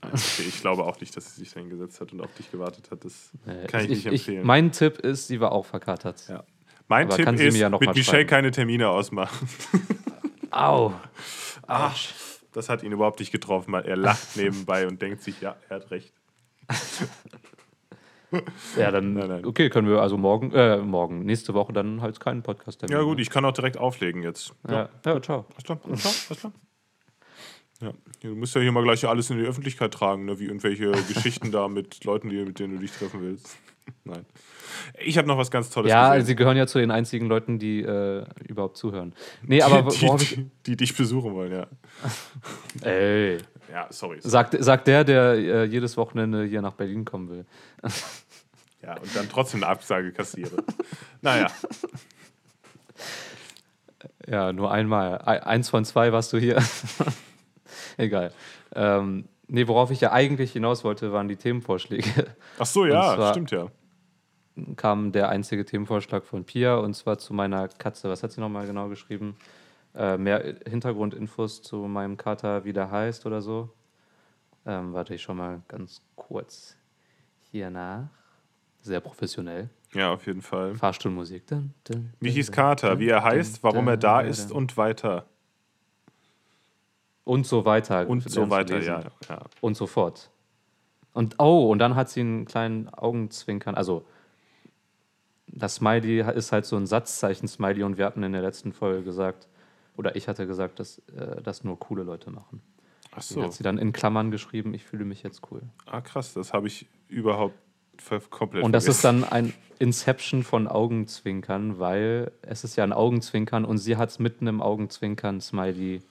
[0.00, 2.90] Okay, ich glaube auch nicht, dass sie sich da hingesetzt hat und auf dich gewartet
[2.90, 3.04] hat.
[3.04, 4.40] Das äh, kann ich, ich nicht empfehlen.
[4.40, 6.28] Ich, mein Tipp ist, sie war auch verkatert.
[6.28, 6.44] Ja.
[6.88, 9.48] Mein Aber Tipp ist, ja mit Michelle keine Termine ausmachen.
[10.50, 10.92] Au.
[11.66, 11.96] Ach,
[12.54, 15.76] das hat ihn überhaupt nicht getroffen, weil er lacht nebenbei und denkt sich, ja, er
[15.76, 16.12] hat recht.
[18.78, 19.44] ja, dann, nein, nein.
[19.44, 23.20] okay, können wir also morgen, äh, morgen, nächste Woche dann halt keinen Podcast Ja, gut,
[23.20, 24.54] ich kann auch direkt auflegen jetzt.
[24.66, 25.44] Ja, ja, ja ciao.
[25.50, 26.52] Alles klar, alles klar, alles klar.
[27.82, 27.92] Ja.
[28.22, 30.38] Du musst ja hier mal gleich alles in die Öffentlichkeit tragen, ne?
[30.38, 33.56] wie irgendwelche Geschichten da mit Leuten, die, mit denen du dich treffen willst.
[34.04, 34.24] Nein.
[34.98, 36.26] Ich habe noch was ganz Tolles Ja, gesehen.
[36.26, 39.14] sie gehören ja zu den einzigen Leuten, die äh, überhaupt zuhören.
[39.42, 41.66] Nee, aber die, die, die, die, dich besuchen wollen, ja.
[42.88, 43.38] Ey.
[43.70, 44.20] Ja, sorry.
[44.20, 44.30] sorry.
[44.30, 47.44] Sagt, sagt der, der äh, jedes Wochenende hier nach Berlin kommen will.
[48.82, 50.62] ja, und dann trotzdem eine Absage kassiere.
[51.22, 51.48] naja.
[54.28, 55.18] Ja, nur einmal.
[55.18, 56.62] Eins von zwei warst du hier.
[57.96, 58.32] Egal.
[58.74, 62.26] Ähm, nee, worauf ich ja eigentlich hinaus wollte, waren die Themenvorschläge.
[62.58, 63.68] Ach so, ja, stimmt ja.
[64.76, 68.08] Kam der einzige Themenvorschlag von Pia und zwar zu meiner Katze.
[68.08, 69.36] Was hat sie nochmal genau geschrieben?
[69.94, 73.70] Äh, mehr Hintergrundinfos zu meinem Kater, wie der heißt oder so.
[74.66, 76.76] Ähm, warte ich schon mal ganz kurz
[77.50, 78.08] hier nach.
[78.80, 79.70] Sehr professionell.
[79.92, 80.74] Ja, auf jeden Fall.
[80.74, 81.44] Fahrstuhlmusik.
[82.20, 85.26] Michis Kater, wie er heißt, warum er da ist und weiter.
[87.24, 88.06] Und so weiter.
[88.08, 89.42] Und so weiter, ja, ja.
[89.60, 90.30] Und so fort.
[91.12, 93.74] Und oh, und dann hat sie einen kleinen Augenzwinkern.
[93.74, 94.04] Also,
[95.46, 99.48] das Smiley ist halt so ein Satzzeichen-Smiley und wir hatten in der letzten Folge gesagt,
[99.96, 102.60] oder ich hatte gesagt, dass äh, das nur coole Leute machen.
[103.12, 103.42] Ach so.
[103.42, 105.62] hat sie dann in Klammern geschrieben, ich fühle mich jetzt cool.
[105.86, 107.54] Ah, krass, das habe ich überhaupt
[108.30, 113.64] komplett Und das ist dann ein Inception von Augenzwinkern, weil es ist ja ein Augenzwinkern
[113.64, 116.02] und sie hat es mitten im Augenzwinkern-Smiley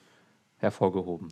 [0.58, 1.28] hervorgehoben.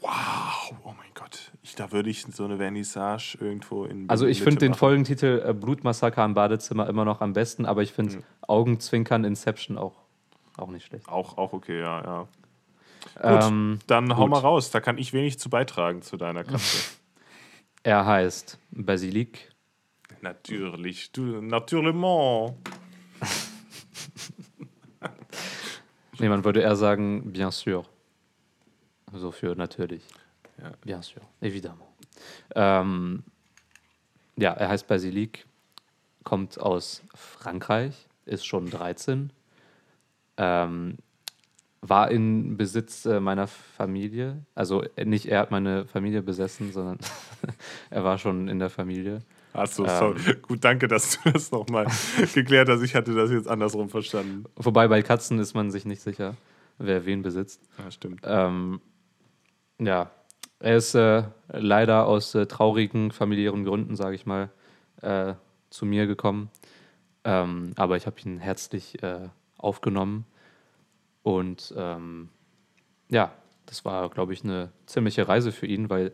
[0.00, 1.51] Wow, oh mein Gott.
[1.64, 4.10] Ich, da würde ich so eine Vernissage irgendwo in.
[4.10, 7.92] Also, ich finde den Folgentitel äh, Blutmassaker im Badezimmer immer noch am besten, aber ich
[7.92, 8.24] finde mhm.
[8.40, 9.94] Augenzwinkern Inception auch,
[10.56, 11.08] auch nicht schlecht.
[11.08, 12.28] Auch, auch okay, ja, ja.
[13.14, 14.16] Gut, ähm, dann gut.
[14.16, 14.70] hau mal raus.
[14.70, 16.78] Da kann ich wenig zu beitragen zu deiner Katze.
[17.84, 19.52] er heißt Basilique.
[20.20, 22.54] Natürlich, du, naturellement.
[26.18, 27.84] nee, man würde eher sagen, bien sûr.
[29.12, 30.02] So für natürlich.
[30.62, 30.72] Ja.
[30.84, 31.88] Bien sûr, évidemment.
[32.54, 33.24] Ähm,
[34.36, 35.44] ja, er heißt Basilique,
[36.24, 39.32] kommt aus Frankreich, ist schon 13,
[40.36, 40.98] ähm,
[41.80, 44.44] war in Besitz äh, meiner Familie.
[44.54, 46.98] Also äh, nicht er hat meine Familie besessen, sondern
[47.90, 49.22] er war schon in der Familie.
[49.52, 50.20] Achso, sorry.
[50.26, 51.86] Ähm, Gut, danke, dass du das nochmal
[52.34, 52.82] geklärt hast.
[52.82, 54.44] Ich hatte das jetzt andersrum verstanden.
[54.56, 56.36] Wobei bei Katzen ist man sich nicht sicher,
[56.78, 57.60] wer wen besitzt.
[57.78, 58.22] Ja, stimmt.
[58.24, 58.80] Ähm,
[59.78, 60.10] ja,
[60.62, 64.50] er ist äh, leider aus äh, traurigen familiären Gründen, sage ich mal,
[65.00, 65.34] äh,
[65.70, 66.50] zu mir gekommen.
[67.24, 70.24] Ähm, aber ich habe ihn herzlich äh, aufgenommen.
[71.22, 72.28] Und ähm,
[73.10, 73.32] ja,
[73.66, 76.12] das war, glaube ich, eine ziemliche Reise für ihn, weil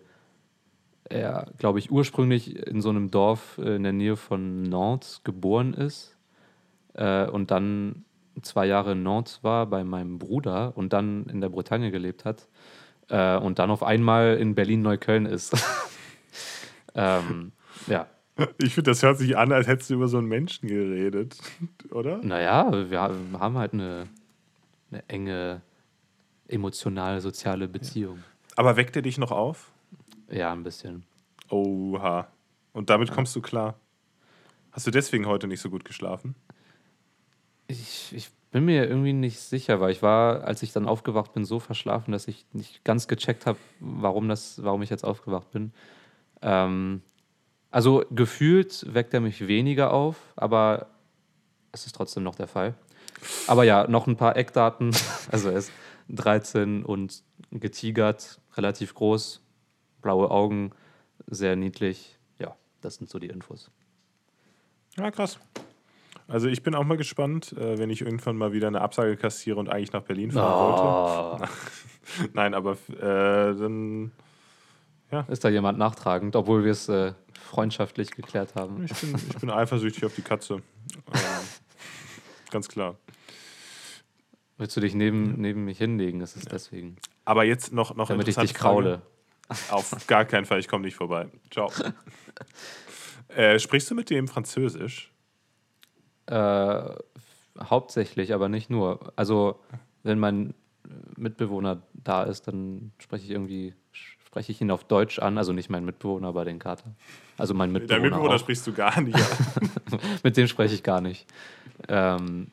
[1.04, 6.16] er, glaube ich, ursprünglich in so einem Dorf in der Nähe von Nantes geboren ist
[6.94, 8.04] äh, und dann
[8.42, 12.48] zwei Jahre in Nantes war bei meinem Bruder und dann in der Bretagne gelebt hat
[13.08, 15.54] äh, und dann auf einmal in Berlin-Neukölln ist.
[16.94, 17.52] ähm,
[17.86, 18.06] ja.
[18.58, 21.36] Ich finde, das hört sich an, als hättest du über so einen Menschen geredet,
[21.90, 22.18] oder?
[22.18, 24.06] Naja, wir haben halt eine,
[24.92, 25.60] eine enge
[26.46, 28.22] emotionale, soziale Beziehung.
[28.56, 29.72] Aber weckt er dich noch auf?
[30.30, 31.04] Ja, ein bisschen.
[31.50, 32.28] Oha.
[32.72, 33.74] Und damit kommst du klar?
[34.72, 36.34] Hast du deswegen heute nicht so gut geschlafen?
[37.66, 41.44] Ich, ich bin mir irgendwie nicht sicher, weil ich war, als ich dann aufgewacht bin,
[41.44, 45.72] so verschlafen, dass ich nicht ganz gecheckt habe, warum, warum ich jetzt aufgewacht bin.
[46.40, 47.02] Ähm,
[47.70, 50.86] also gefühlt weckt er mich weniger auf, aber
[51.72, 52.74] es ist trotzdem noch der Fall.
[53.46, 54.94] Aber ja, noch ein paar Eckdaten.
[55.30, 55.72] Also er ist
[56.08, 59.42] 13 und getigert, relativ groß,
[60.00, 60.72] blaue Augen,
[61.26, 62.18] sehr niedlich.
[62.38, 63.70] Ja, das sind so die Infos.
[64.96, 65.38] Ja, krass.
[66.28, 69.58] Also ich bin auch mal gespannt, äh, wenn ich irgendwann mal wieder eine Absage kassiere
[69.58, 71.40] und eigentlich nach Berlin fahren oh.
[71.40, 71.52] wollte.
[72.34, 74.12] Nein, aber äh, dann
[75.10, 75.20] ja.
[75.28, 78.84] ist da jemand nachtragend, obwohl wir es äh, freundschaftlich geklärt haben.
[78.84, 80.56] Ich bin, ich bin eifersüchtig auf die Katze.
[81.14, 81.22] Ähm,
[82.50, 82.96] ganz klar.
[84.58, 86.20] Willst du dich neben, neben mich hinlegen?
[86.20, 86.50] Das ist ja.
[86.50, 86.96] deswegen.
[87.24, 89.00] Aber jetzt noch, noch Damit ich dich kraule.
[89.70, 91.28] Auf gar keinen Fall, ich komme nicht vorbei.
[91.50, 91.72] Ciao.
[93.28, 95.10] äh, sprichst du mit dem Französisch?
[96.28, 96.94] Äh,
[97.58, 99.12] hauptsächlich, aber nicht nur.
[99.16, 99.58] Also,
[100.02, 100.54] wenn mein
[101.16, 105.38] Mitbewohner da ist, dann spreche ich irgendwie, spreche ich ihn auf Deutsch an.
[105.38, 106.94] Also nicht mein Mitbewohner, aber den Kater.
[107.36, 108.00] Also mein Mitbewohner.
[108.00, 108.40] Dein Mitbewohner auch.
[108.40, 109.18] sprichst du gar nicht.
[110.22, 111.26] mit dem spreche ich gar nicht.
[111.88, 112.48] Ähm,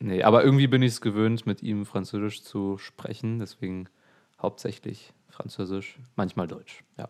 [0.00, 3.38] nee, aber irgendwie bin ich es gewöhnt, mit ihm Französisch zu sprechen.
[3.38, 3.88] Deswegen
[4.40, 7.08] hauptsächlich Französisch, manchmal Deutsch, ja.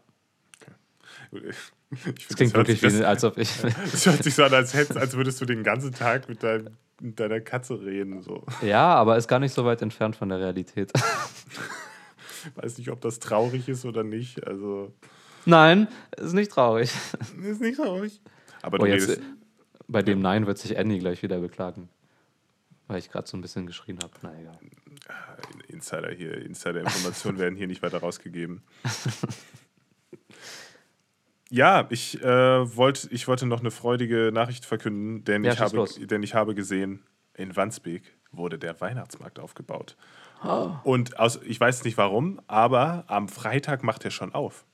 [1.33, 1.51] Okay.
[1.91, 3.51] das klingt das wirklich wie, als ob ich.
[3.93, 6.77] Es hört sich so an, als, hättest, als würdest du den ganzen Tag mit, dein,
[7.01, 8.23] mit deiner Katze reden.
[8.23, 8.45] So.
[8.63, 10.93] Ja, aber ist gar nicht so weit entfernt von der Realität.
[12.55, 14.47] Weiß nicht, ob das traurig ist oder nicht.
[14.47, 14.93] Also.
[15.45, 16.91] Nein, ist nicht traurig.
[17.43, 18.21] Ist nicht traurig.
[18.63, 19.21] Aber oh, jetzt,
[19.87, 21.89] bei dem Nein wird sich Andy gleich wieder beklagen.
[22.87, 24.13] Weil ich gerade so ein bisschen geschrien habe.
[24.23, 24.59] Na egal.
[25.69, 28.63] Insider hier, Insider-Informationen werden hier nicht weiter rausgegeben.
[31.51, 35.87] Ja, ich, äh, wollt, ich wollte noch eine freudige Nachricht verkünden, denn, ja, ich, habe,
[36.07, 37.03] denn ich habe gesehen,
[37.35, 39.97] in Wandsbek wurde der Weihnachtsmarkt aufgebaut.
[40.45, 40.71] Oh.
[40.85, 44.67] Und aus, ich weiß nicht warum, aber am Freitag macht er schon auf.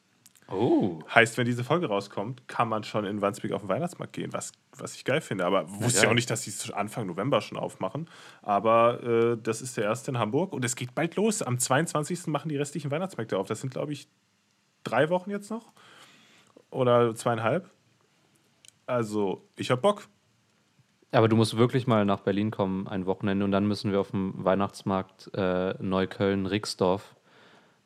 [0.49, 1.01] Oh.
[1.15, 4.53] Heißt, wenn diese Folge rauskommt, kann man schon in Wandsbek auf den Weihnachtsmarkt gehen, was,
[4.77, 5.47] was ich geil finde.
[5.47, 8.11] Aber wusste ja, ja auch nicht, dass sie es Anfang November schon aufmachen.
[8.43, 11.41] Aber äh, das ist der erste in Hamburg und es geht bald los.
[11.41, 12.27] Am 22.
[12.27, 13.47] machen die restlichen Weihnachtsmärkte auf.
[13.47, 14.07] Das sind, glaube ich,
[14.83, 15.73] drei Wochen jetzt noch.
[16.75, 17.71] Oder zweieinhalb.
[18.87, 20.09] Also, ich hab Bock.
[21.13, 24.11] Aber du musst wirklich mal nach Berlin kommen, ein Wochenende, und dann müssen wir auf
[24.11, 27.15] dem Weihnachtsmarkt äh, Neukölln-Rixdorf.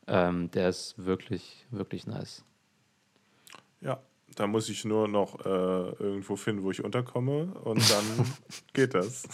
[0.06, 2.46] Ähm, der ist wirklich, wirklich nice.
[3.82, 4.00] Ja,
[4.34, 5.48] da muss ich nur noch äh,
[6.02, 8.04] irgendwo finden, wo ich unterkomme und dann
[8.72, 9.28] geht das.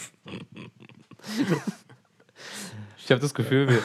[2.97, 3.81] Ich habe das Gefühl, wir,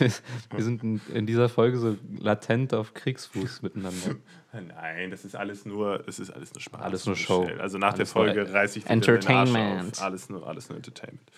[0.50, 4.16] wir sind in, in, dieser Folge so latent auf Kriegsfuß miteinander.
[4.52, 6.82] Nein, das ist alles nur, es ist alles nur Spaß.
[6.82, 7.48] Alles nur Show.
[7.60, 10.02] Also nach alles der Folge reiße ich Entertainment.
[10.02, 11.30] Alles nur, alles nur Entertainment.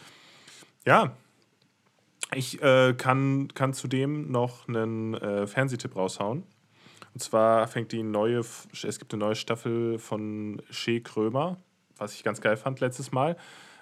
[0.87, 1.13] Ja,
[2.35, 6.45] ich äh, kann, kann zudem noch einen äh, Fernsehtipp raushauen.
[7.15, 11.59] Und zwar fängt die neue, es gibt eine neue Staffel von Shea Krömer,
[11.97, 13.37] was ich ganz geil fand letztes Mal.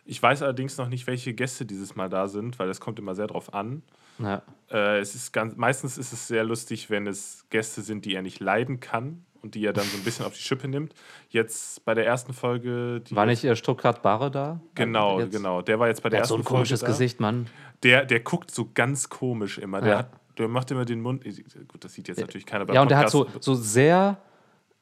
[0.07, 3.15] Ich weiß allerdings noch nicht, welche Gäste dieses Mal da sind, weil das kommt immer
[3.15, 3.83] sehr drauf an.
[4.19, 4.43] Ja.
[4.71, 8.23] Äh, es ist ganz, meistens ist es sehr lustig, wenn es Gäste sind, die er
[8.23, 10.95] nicht leiden kann und die er dann so ein bisschen auf die Schippe nimmt.
[11.29, 13.03] Jetzt bei der ersten Folge.
[13.11, 14.61] war nicht Stuttgart Barre da?
[14.75, 15.33] Genau, jetzt?
[15.33, 15.63] genau.
[15.63, 16.45] Der war jetzt bei der, der ersten Folge.
[16.45, 17.47] so ein komisches Folge Gesicht, Mann.
[17.83, 19.81] Der, der guckt so ganz komisch immer.
[19.81, 19.99] Der, ja.
[19.99, 21.25] hat, der macht immer den Mund.
[21.25, 24.19] Gut, das sieht jetzt natürlich keiner bei Ja, und der hat so, so sehr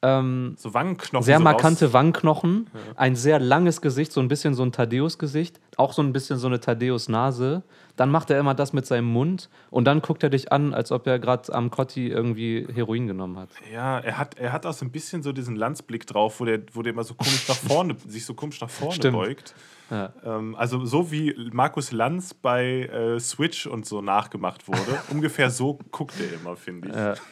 [0.05, 1.25] ähm, so Wangenknochen.
[1.25, 1.95] Sehr so markante raus.
[1.95, 2.81] Wangenknochen, ja.
[2.97, 6.47] ein sehr langes Gesicht, so ein bisschen so ein Thaddeus-Gesicht, auch so ein bisschen so
[6.47, 7.63] eine Thaddeus-Nase.
[7.97, 10.93] Dann macht er immer das mit seinem Mund und dann guckt er dich an, als
[10.93, 13.49] ob er gerade am Cotti irgendwie Heroin genommen hat.
[13.73, 16.61] Ja, er hat, er hat auch so ein bisschen so diesen Landsblick drauf, wo der,
[16.73, 19.17] wo der immer so komisch nach vorne, sich so komisch nach vorne Stimmt.
[19.17, 19.55] beugt.
[19.91, 20.13] Ja.
[20.25, 25.01] Ähm, also so wie Markus Lanz bei äh, Switch und so nachgemacht wurde.
[25.11, 26.95] Ungefähr so guckt er immer, finde ich.
[26.95, 27.15] Ja.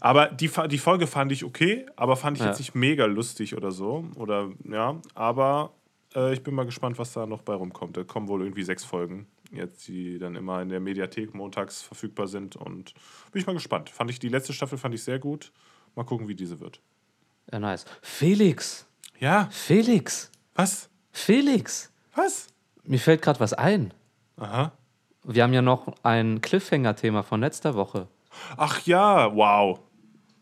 [0.00, 2.50] Aber die, die Folge fand ich okay, aber fand ich ja.
[2.50, 4.06] jetzt nicht mega lustig oder so.
[4.16, 5.72] Oder ja, aber
[6.14, 7.96] äh, ich bin mal gespannt, was da noch bei rumkommt.
[7.96, 12.28] Da kommen wohl irgendwie sechs Folgen, jetzt, die dann immer in der Mediathek montags verfügbar
[12.28, 12.56] sind.
[12.56, 12.94] Und
[13.32, 13.90] bin ich mal gespannt.
[13.90, 15.52] Fand ich die letzte Staffel fand ich sehr gut.
[15.94, 16.80] Mal gucken, wie diese wird.
[17.50, 17.84] Ja, nice.
[18.02, 18.86] Felix!
[19.18, 19.48] Ja?
[19.50, 20.30] Felix!
[20.54, 20.88] Was?
[21.12, 21.92] Felix!
[22.14, 22.48] Was?
[22.84, 23.92] Mir fällt gerade was ein.
[24.36, 24.72] Aha.
[25.24, 28.08] Wir haben ja noch ein Cliffhanger-Thema von letzter Woche.
[28.56, 29.80] Ach ja, wow.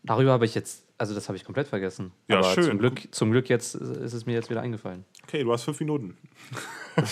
[0.03, 2.11] Darüber habe ich jetzt, also das habe ich komplett vergessen.
[2.27, 2.63] Ja, Aber schön.
[2.65, 5.05] Zum Glück, zum Glück jetzt ist es mir jetzt wieder eingefallen.
[5.23, 6.17] Okay, du hast fünf Minuten.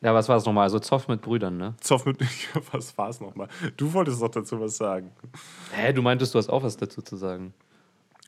[0.00, 0.64] Ja, was war es nochmal?
[0.64, 1.74] Also Zoff mit Brüdern, ne?
[1.80, 2.18] Zoff mit.
[2.72, 3.48] Was war es nochmal?
[3.78, 5.12] Du wolltest doch dazu was sagen.
[5.72, 7.54] Hä, du meintest, du hast auch was dazu zu sagen.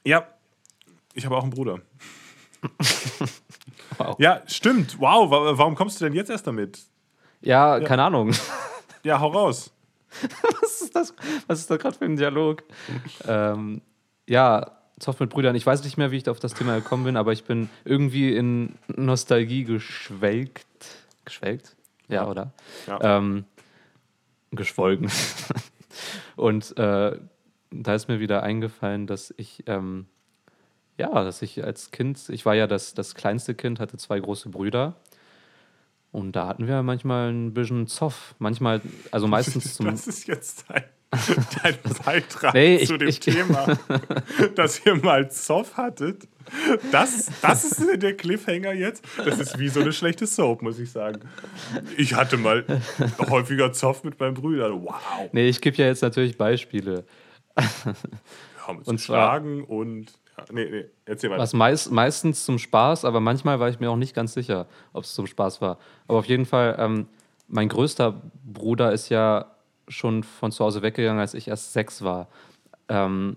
[0.03, 0.27] Ja,
[1.13, 1.81] ich habe auch einen Bruder.
[3.99, 4.17] Wow.
[4.19, 4.99] Ja, stimmt.
[5.01, 6.81] Wow, wa- warum kommst du denn jetzt erst damit?
[7.41, 8.33] Ja, keine Ahnung.
[9.05, 9.71] Ja, hau raus.
[10.61, 11.15] was ist das?
[11.47, 12.63] Was ist da gerade für ein Dialog?
[13.27, 13.83] ähm,
[14.29, 15.55] ja, Zoff mit Brüdern.
[15.55, 18.35] Ich weiß nicht mehr, wie ich auf das Thema gekommen bin, aber ich bin irgendwie
[18.35, 20.67] in Nostalgie geschwelgt.
[21.25, 21.77] Geschwelgt?
[22.09, 22.53] Ja, oder?
[22.87, 23.19] Ja.
[23.19, 23.45] Ähm,
[24.53, 25.11] geschwolgen.
[26.37, 27.19] Und äh,
[27.71, 30.07] da ist mir wieder eingefallen, dass ich, ähm,
[30.99, 34.49] ja, dass ich als Kind, ich war ja das, das kleinste Kind, hatte zwei große
[34.49, 34.95] Brüder.
[36.17, 38.35] Und da hatten wir manchmal ein bisschen Zoff.
[38.39, 39.85] Manchmal, also meistens zum.
[39.85, 40.85] Das ist jetzt dein,
[41.63, 41.75] dein
[42.07, 43.79] Beitrag Nee, ich- zu dem ich- Thema,
[44.55, 46.27] dass ihr mal Zoff hattet.
[46.91, 49.05] Das, das ist der Cliffhanger jetzt.
[49.23, 51.21] Das ist wie so eine schlechte Soap, muss ich sagen.
[51.99, 52.65] Ich hatte mal
[53.29, 54.85] häufiger Zoff mit meinen Brüdern.
[54.85, 55.29] Wow.
[55.33, 57.05] Nee, ich gebe ja jetzt natürlich Beispiele.
[57.57, 57.95] Wir
[58.67, 60.13] haben uns Und geschlagen und.
[60.53, 61.39] Nee, nee, erzähl mal.
[61.39, 65.05] Was meist, meistens zum Spaß, aber manchmal war ich mir auch nicht ganz sicher, ob
[65.05, 65.79] es zum Spaß war.
[66.09, 67.09] Aber auf jeden Fall, ähm,
[67.49, 69.47] mein größter Bruder ist ja
[69.89, 72.29] schon von zu Hause weggegangen, als ich erst sechs war.
[72.89, 73.37] Ähm,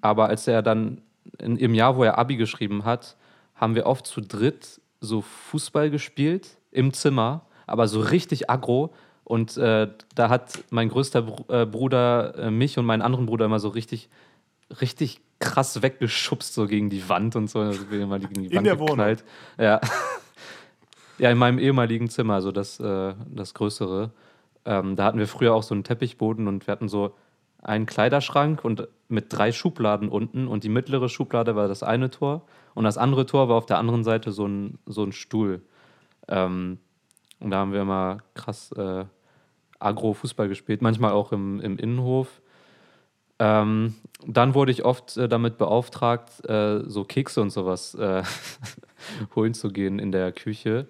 [0.00, 1.02] aber als er dann
[1.38, 3.16] in, im Jahr, wo er Abi geschrieben hat,
[3.54, 8.94] haben wir oft zu dritt so Fußball gespielt im Zimmer, aber so richtig aggro.
[9.24, 13.58] Und äh, da hat mein größter äh, Bruder äh, mich und meinen anderen Bruder immer
[13.58, 14.08] so richtig,
[14.80, 17.60] richtig krass weggeschubst, so gegen die Wand und so.
[17.60, 19.16] Also gegen die In Wand der Wohnung?
[19.58, 19.80] Ja.
[21.18, 24.12] ja, in meinem ehemaligen Zimmer, also das, äh, das größere.
[24.64, 27.14] Ähm, da hatten wir früher auch so einen Teppichboden und wir hatten so
[27.62, 32.46] einen Kleiderschrank und mit drei Schubladen unten und die mittlere Schublade war das eine Tor
[32.74, 35.62] und das andere Tor war auf der anderen Seite so ein, so ein Stuhl.
[36.28, 36.78] Ähm,
[37.38, 39.04] und da haben wir immer krass äh,
[39.78, 42.40] Agro-Fußball gespielt, manchmal auch im, im Innenhof.
[43.38, 43.94] Ähm,
[44.26, 48.22] dann wurde ich oft äh, damit beauftragt, äh, so Kekse und sowas äh,
[49.36, 50.88] holen zu gehen in der Küche,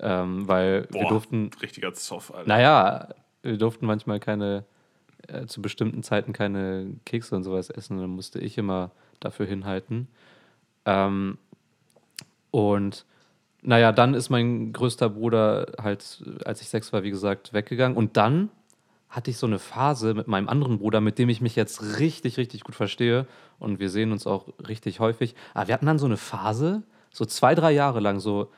[0.00, 2.48] ähm, weil wir Boah, durften, richtiger Zoff, Alter.
[2.48, 3.08] naja,
[3.42, 4.64] wir durften manchmal keine,
[5.28, 7.98] äh, zu bestimmten Zeiten keine Kekse und sowas essen.
[7.98, 8.90] Dann musste ich immer
[9.20, 10.08] dafür hinhalten.
[10.84, 11.38] Ähm,
[12.50, 13.04] und
[13.62, 17.96] naja, dann ist mein größter Bruder halt, als ich sechs war, wie gesagt, weggegangen.
[17.96, 18.50] Und dann
[19.14, 22.36] hatte ich so eine Phase mit meinem anderen Bruder, mit dem ich mich jetzt richtig,
[22.36, 23.26] richtig gut verstehe.
[23.60, 25.36] Und wir sehen uns auch richtig häufig.
[25.54, 28.50] Aber wir hatten dann so eine Phase, so zwei, drei Jahre lang, so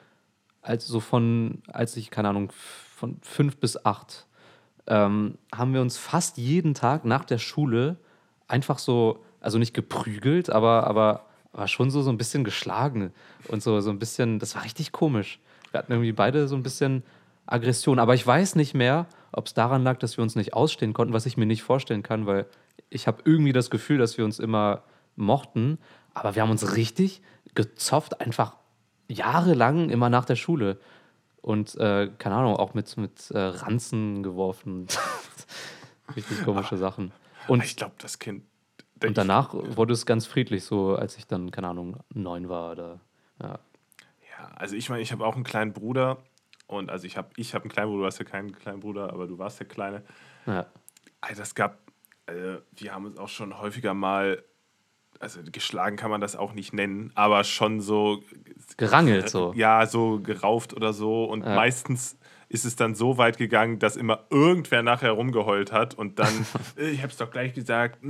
[0.62, 2.50] als so von, als ich, keine Ahnung,
[2.96, 4.26] von fünf bis acht,
[4.86, 7.96] ähm, haben wir uns fast jeden Tag nach der Schule
[8.48, 13.12] einfach so, also nicht geprügelt, aber, aber, aber schon so, so ein bisschen geschlagen
[13.48, 15.38] und so, so ein bisschen, das war richtig komisch.
[15.70, 17.02] Wir hatten irgendwie beide so ein bisschen
[17.44, 20.93] Aggression, aber ich weiß nicht mehr, ob es daran lag, dass wir uns nicht ausstehen
[20.93, 22.47] konnten, was ich mir nicht vorstellen kann, weil
[22.91, 24.83] ich habe irgendwie das Gefühl, dass wir uns immer
[25.16, 25.79] mochten,
[26.14, 27.22] aber wir haben uns richtig
[27.55, 28.57] gezopft, einfach
[29.09, 30.79] jahrelang immer nach der Schule.
[31.43, 34.89] Und äh, keine Ahnung, auch mit, mit äh, Ranzen geworfen.
[36.16, 37.12] Richtig komische Sachen.
[37.47, 38.45] Und, ich glaube, das Kind.
[39.03, 43.01] und danach wurde es ganz friedlich, so als ich dann, keine Ahnung, neun war oder.
[43.41, 43.59] Ja.
[44.39, 46.18] Ja, also ich meine, ich habe auch einen kleinen Bruder
[46.67, 49.12] und also ich habe ich hab einen kleinen Bruder, du hast ja keinen kleinen Bruder,
[49.12, 50.03] aber du warst der Kleine.
[50.47, 50.67] ja.
[51.21, 51.79] Also es gab,
[52.27, 54.45] äh, wir haben uns auch schon häufiger mal,
[55.19, 58.23] also geschlagen kann man das auch nicht nennen, aber schon so.
[58.77, 59.53] Gerangelt so.
[59.55, 61.55] Ja, so gerauft oder so und Ja.
[61.55, 62.17] meistens
[62.57, 66.46] ist es dann so weit gegangen, dass immer irgendwer nachher rumgeheult hat und dann,
[66.78, 68.00] äh, ich hab's doch gleich gesagt,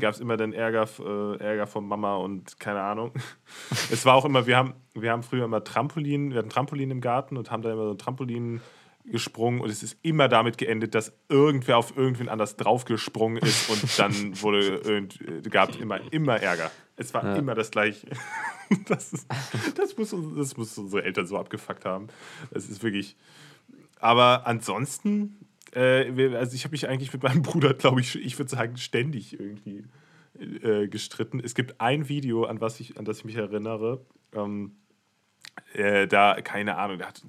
[0.00, 3.12] gab es immer dann Ärger, äh, Ärger von Mama und keine Ahnung.
[3.92, 7.00] es war auch immer, wir haben, wir haben früher immer Trampolin, wir hatten Trampolin im
[7.02, 8.60] Garten und haben dann immer so ein Trampolin
[9.04, 13.98] gesprungen und es ist immer damit geendet, dass irgendwer auf irgendwen anders draufgesprungen ist und
[13.98, 15.18] dann wurde irgend,
[15.50, 16.70] gab immer, immer Ärger.
[16.96, 17.36] Es war Ja.
[17.36, 18.06] immer das gleiche.
[18.86, 19.26] Das, ist,
[19.76, 22.06] das, muss, das muss unsere Eltern so abgefuckt haben.
[22.52, 23.16] Das ist wirklich.
[24.00, 25.36] Aber ansonsten,
[25.74, 29.38] äh, also ich habe mich eigentlich mit meinem Bruder, glaube ich, ich würde sagen, ständig
[29.38, 29.84] irgendwie
[30.38, 31.40] äh, gestritten.
[31.40, 34.04] Es gibt ein Video, an, was ich, an das ich mich erinnere.
[34.34, 34.76] Ähm,
[35.74, 37.22] äh, da, keine Ahnung, der hat,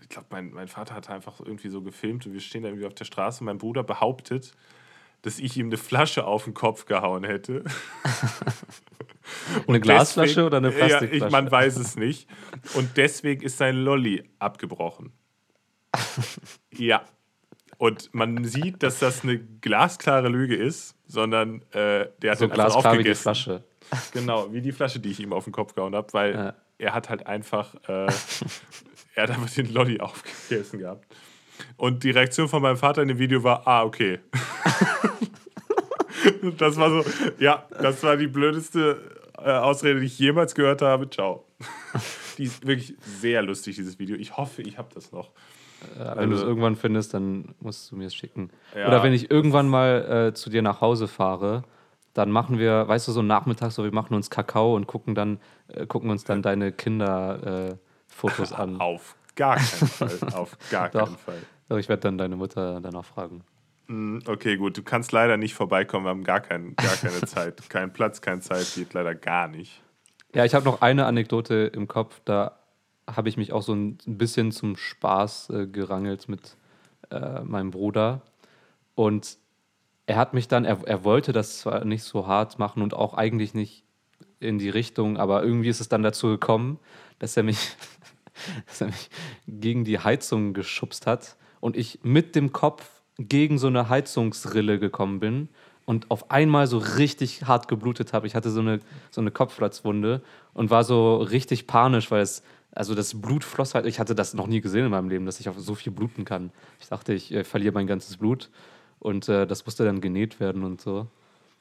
[0.00, 2.86] ich glaube, mein, mein Vater hat einfach irgendwie so gefilmt und wir stehen da irgendwie
[2.86, 4.52] auf der Straße und mein Bruder behauptet,
[5.22, 7.64] dass ich ihm eine Flasche auf den Kopf gehauen hätte.
[9.68, 11.26] Eine Glasflasche deswegen- oder eine Ja, Plastikflasche?
[11.26, 12.28] ich, man weiß es nicht.
[12.74, 15.12] Und deswegen ist sein Lolly abgebrochen.
[16.72, 17.02] Ja.
[17.78, 22.60] Und man sieht, dass das eine glasklare Lüge ist, sondern äh, der hat so dann
[22.60, 23.22] einfach glasklar wie die aufgegessen.
[23.22, 23.64] Flasche.
[24.12, 26.54] Genau, wie die Flasche, die ich ihm auf den Kopf gehauen habe, weil Ja.
[26.78, 28.06] er hat halt einfach, äh,
[29.14, 31.06] er hat einfach den Lolli aufgegessen gehabt.
[31.76, 34.20] Und die Reaktion von meinem Vater in dem Video war, ah, okay.
[36.58, 37.04] das war so,
[37.38, 38.98] ja, das war die blödeste
[39.38, 41.08] äh, Ausrede, die ich jemals gehört habe.
[41.10, 41.44] Ciao.
[42.38, 44.16] die ist wirklich sehr lustig, dieses Video.
[44.16, 45.32] Ich hoffe, ich habe das noch.
[46.16, 48.50] Wenn du es irgendwann findest, dann musst du mir es schicken.
[48.76, 51.64] Ja, Oder wenn ich irgendwann mal äh, zu dir nach Hause fahre,
[52.14, 55.38] dann machen wir, weißt du, so nachmittags, so wir machen uns Kakao und gucken dann,
[55.68, 58.80] äh, gucken uns dann deine Kinderfotos äh, an.
[58.80, 60.18] Auf gar keinen Fall.
[60.34, 61.04] Auf gar Doch.
[61.06, 61.38] keinen Fall.
[61.68, 63.44] Aber ich werde dann deine Mutter danach fragen.
[63.86, 64.76] Mm, Okay, gut.
[64.76, 66.04] Du kannst leider nicht vorbeikommen.
[66.04, 67.68] Wir haben gar, kein, gar keine Zeit.
[67.70, 68.72] Kein Platz, keine Zeit.
[68.74, 69.80] Geht leider gar nicht.
[70.34, 72.58] Ja, ich habe noch eine Anekdote im Kopf, da
[73.06, 76.56] habe ich mich auch so ein bisschen zum Spaß äh, gerangelt mit
[77.10, 78.22] äh, meinem Bruder.
[78.94, 79.38] Und
[80.06, 83.14] er hat mich dann, er, er wollte das zwar nicht so hart machen und auch
[83.14, 83.84] eigentlich nicht
[84.40, 86.78] in die Richtung, aber irgendwie ist es dann dazu gekommen,
[87.18, 87.58] dass er mich,
[88.66, 89.10] dass er mich
[89.46, 95.20] gegen die Heizung geschubst hat und ich mit dem Kopf gegen so eine Heizungsrille gekommen
[95.20, 95.48] bin
[95.84, 98.26] und auf einmal so richtig hart geblutet habe.
[98.26, 98.80] Ich hatte so eine,
[99.10, 100.22] so eine Kopfplatzwunde
[100.54, 102.42] und war so richtig panisch, weil es,
[102.74, 103.86] also das Blut floss halt.
[103.86, 106.24] Ich hatte das noch nie gesehen in meinem Leben, dass ich auf so viel bluten
[106.24, 106.50] kann.
[106.80, 108.50] Ich dachte, ich äh, verliere mein ganzes Blut
[108.98, 111.06] und äh, das musste dann genäht werden und so.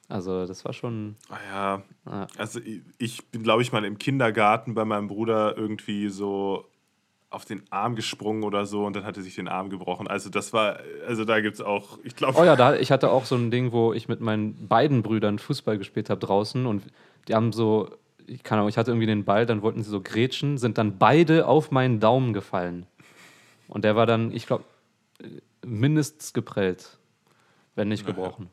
[0.07, 1.16] Also das war schon.
[1.30, 2.28] Ah ja, Ja.
[2.38, 6.66] also ich- ich bin, glaube ich, mal im Kindergarten bei meinem Bruder irgendwie so
[7.30, 10.09] auf den Arm gesprungen oder so und dann hat er sich den Arm gebrochen.
[10.09, 13.09] Also das war, also da gibt es auch, ich glaube, Oh ja, da, ich hatte
[13.09, 16.84] auch so ein Ding, wo ich mit meinen beiden Brüdern Fußball gespielt habe draußen und
[17.30, 17.89] die haben so,
[18.28, 20.97] ich kann auch, ich hatte irgendwie den Ball, dann wollten sie so grätschen, sind dann
[20.97, 22.86] beide auf meinen Daumen gefallen.
[23.67, 24.63] Und der war dann, ich glaube,
[25.65, 26.97] mindestens geprellt,
[27.76, 28.49] wenn nicht gebrochen.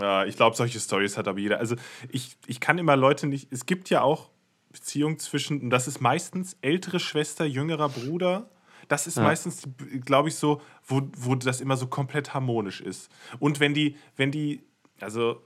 [0.00, 1.58] Ja, ich glaube, solche Stories hat aber jeder.
[1.58, 1.76] Also
[2.10, 3.50] ich, ich kann immer Leute nicht.
[3.52, 4.30] Es gibt ja auch
[4.70, 8.50] Beziehungen zwischen, und das ist meistens ältere Schwester, jüngerer Bruder.
[8.88, 9.22] Das ist Ja.
[9.22, 9.62] meistens,
[10.04, 13.10] glaube ich, so, wo, wo das immer so komplett harmonisch ist.
[13.38, 14.62] Und wenn die, wenn die,
[15.00, 15.42] also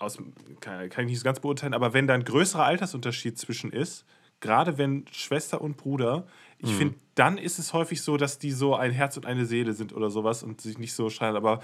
[0.00, 0.18] aus,
[0.60, 4.04] kann, kann ich nicht so ganz beurteilen, aber wenn da ein größerer Altersunterschied zwischen ist,
[4.40, 6.26] gerade wenn Schwester und Bruder,
[6.58, 9.72] ich finde, dann ist es häufig so, dass die so ein Herz und eine Seele
[9.72, 11.36] sind oder sowas und sich nicht so schreien.
[11.36, 11.60] Aber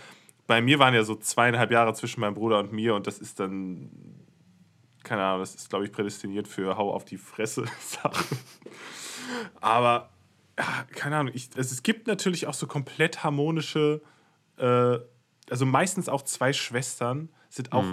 [0.47, 3.41] bei mir waren ja so zweieinhalb Jahre zwischen meinem Bruder und mir und das ist
[3.41, 3.91] dann,
[5.03, 8.39] keine Ahnung, das ist, glaube ich, prädestiniert für Hau auf die Fresse Sachen.
[9.61, 10.11] Aber,
[10.59, 14.01] ja, keine Ahnung, ich, es, es gibt natürlich auch so komplett harmonische,
[14.57, 14.99] äh,
[15.51, 17.85] also meistens auch zwei Schwestern sind auch,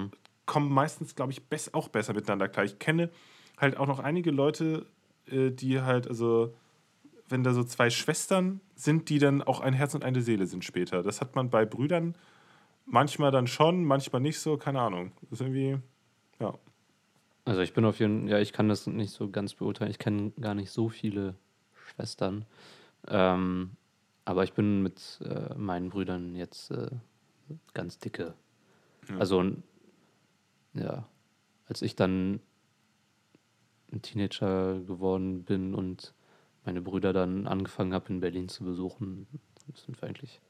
[0.46, 2.66] kommen meistens, glaube ich, bess, auch besser miteinander klar.
[2.66, 3.10] Ich kenne
[3.58, 4.86] halt auch noch einige Leute,
[5.28, 6.54] äh, die halt, also
[7.30, 10.64] wenn da so zwei Schwestern sind, die dann auch ein Herz und eine Seele sind
[10.66, 11.04] später.
[11.04, 12.16] Das hat man bei Brüdern
[12.86, 15.14] manchmal dann schon, manchmal nicht so, keine Ahnung.
[15.30, 15.78] Das ist irgendwie,
[16.40, 16.54] ja.
[17.46, 19.92] Also ich bin auf jeden ja, ich kann das nicht so ganz beurteilen.
[19.92, 21.36] Ich kenne gar nicht so viele
[21.88, 22.46] Schwestern.
[23.08, 23.72] Ähm,
[24.26, 26.90] aber ich bin mit äh, meinen Brüdern jetzt äh,
[27.74, 28.34] ganz dicke.
[29.20, 29.64] Also n-
[30.74, 31.08] ja,
[31.68, 32.40] als ich dann
[33.92, 36.14] ein Teenager geworden bin und
[36.66, 39.28] meine Brüder dann angefangen habe in Berlin zu besuchen,
[39.76, 40.42] sind wir eigentlich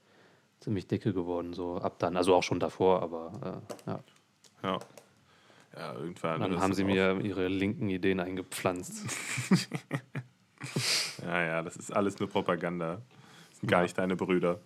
[0.59, 2.15] ziemlich dicke geworden, so ab dann.
[2.15, 3.99] Also auch schon davor, aber äh, ja.
[4.63, 4.79] Ja.
[5.75, 6.39] Ja, irgendwann.
[6.39, 9.05] Dann haben sie mir ihre linken Ideen eingepflanzt.
[11.25, 13.01] Ja, ja, das ist alles nur Propaganda.
[13.49, 14.59] Das sind gar nicht deine Brüder.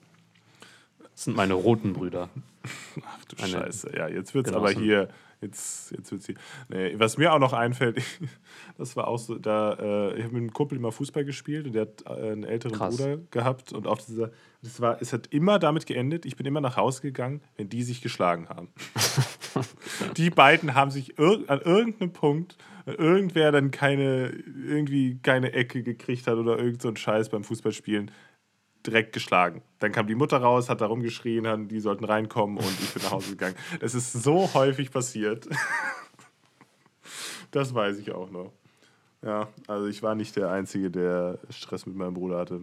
[1.00, 2.30] Das sind meine roten Brüder.
[3.06, 3.96] Ach du Meine Scheiße.
[3.96, 4.84] Ja, jetzt wird's aber Genossen.
[4.84, 5.10] hier.
[5.42, 6.36] Jetzt, jetzt wird's hier.
[6.70, 8.02] Nee, was mir auch noch einfällt,
[8.78, 11.74] das war auch so, da, äh, ich habe mit einem Kumpel immer Fußball gespielt und
[11.74, 12.98] der hat äh, einen älteren Krass.
[12.98, 14.32] Bruder gehabt und auf dieser,
[14.64, 17.84] das war, es hat immer damit geendet, ich bin immer nach Hause gegangen, wenn die
[17.84, 18.70] sich geschlagen haben.
[20.18, 25.84] die beiden haben sich ir an irgendeinem Punkt, wenn irgendwer dann keine, irgendwie keine Ecke
[25.84, 28.10] gekriegt hat oder irgend so ein Scheiß beim Fußballspielen,
[28.86, 29.62] direkt geschlagen.
[29.80, 33.12] Dann kam die Mutter raus, hat da rumgeschrien, die sollten reinkommen und ich bin nach
[33.12, 33.56] Hause gegangen.
[33.82, 35.48] Es ist so häufig passiert.
[37.52, 38.52] Das weiß ich auch noch.
[39.22, 42.62] Ja, also ich war nicht der Einzige, der Stress mit meinem Bruder hatte.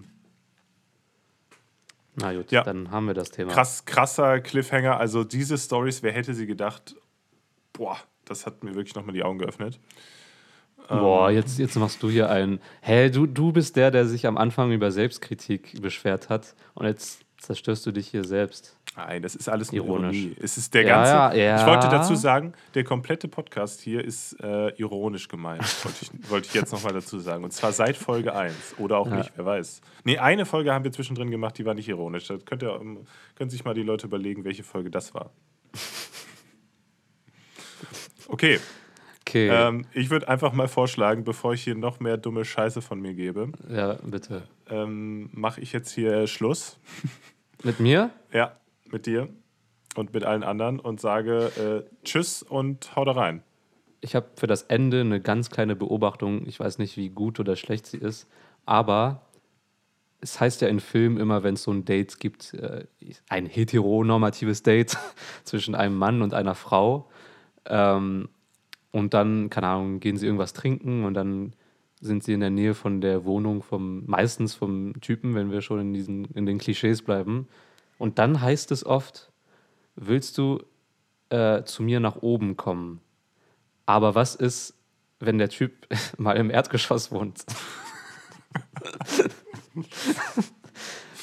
[2.17, 2.63] Na gut, Ja.
[2.63, 3.53] dann haben wir das Thema.
[3.53, 4.99] Krass, krasser Cliffhanger.
[4.99, 6.95] Also diese Stories, wer hätte sie gedacht?
[7.73, 9.81] Boah, das hat mir wirklich nochmal die Augen geöffnet.
[10.89, 11.37] Boah, Ähm.
[11.37, 12.61] jetzt, jetzt machst du hier einen.
[12.83, 17.25] Hä, du, du bist der, der sich am Anfang über Selbstkritik beschwert hat und jetzt
[17.39, 18.77] zerstörst du dich hier selbst.
[18.97, 20.17] Nein, das ist alles ironisch.
[20.17, 20.37] Ironie.
[20.41, 21.13] Es ist der ganze.
[21.13, 21.61] Ja, ja.
[21.61, 25.63] Ich wollte dazu sagen, der komplette Podcast hier ist äh, ironisch gemeint.
[25.85, 27.43] wollte, ich, wollte ich jetzt nochmal dazu sagen.
[27.43, 28.77] Und zwar seit Folge 1.
[28.79, 29.17] Oder auch ja.
[29.17, 29.81] nicht, wer weiß.
[30.05, 32.29] Nee, eine Folge haben wir zwischendrin gemacht, die war nicht ironisch.
[32.29, 33.01] Da könnt ihr, ähm,
[33.35, 35.31] können sich mal die Leute überlegen, welche Folge das war.
[38.27, 38.59] Okay.
[39.35, 39.49] Okay.
[39.49, 43.15] Ähm, ich würde einfach mal vorschlagen, bevor ich hier noch mehr dumme Scheiße von mir
[43.15, 43.51] gebe.
[43.69, 44.43] Ja, bitte.
[44.71, 46.79] Ähm, Mache ich jetzt hier Schluss.
[47.65, 48.11] Mit mir?
[48.33, 48.53] Ja
[48.95, 49.29] mit dir
[49.97, 53.43] und mit allen anderen und sage äh, Tschüss und hau da rein.
[54.01, 56.47] Ich habe für das Ende eine ganz kleine Beobachtung.
[56.47, 58.29] Ich weiß nicht, wie gut oder schlecht sie ist,
[58.65, 59.23] aber
[60.21, 62.87] es heißt ja in Filmen immer, wenn es so ein Date gibt, äh,
[63.29, 64.97] ein heteronormatives Date
[65.45, 67.11] zwischen einem Mann und einer Frau.
[67.67, 68.29] Ähm,
[68.95, 71.53] und dann, keine Ahnung, gehen sie irgendwas trinken und dann
[72.01, 75.81] sind sie in der Nähe von der Wohnung vom, meistens vom Typen, wenn wir schon
[75.81, 77.49] in diesen, in den Klischees bleiben.
[77.99, 79.33] Und dann heißt es oft,
[79.97, 80.63] willst du
[81.31, 83.01] äh, zu mir nach oben kommen?
[83.85, 84.79] Aber was ist,
[85.19, 87.45] wenn der Typ mal im Erdgeschoss wohnt?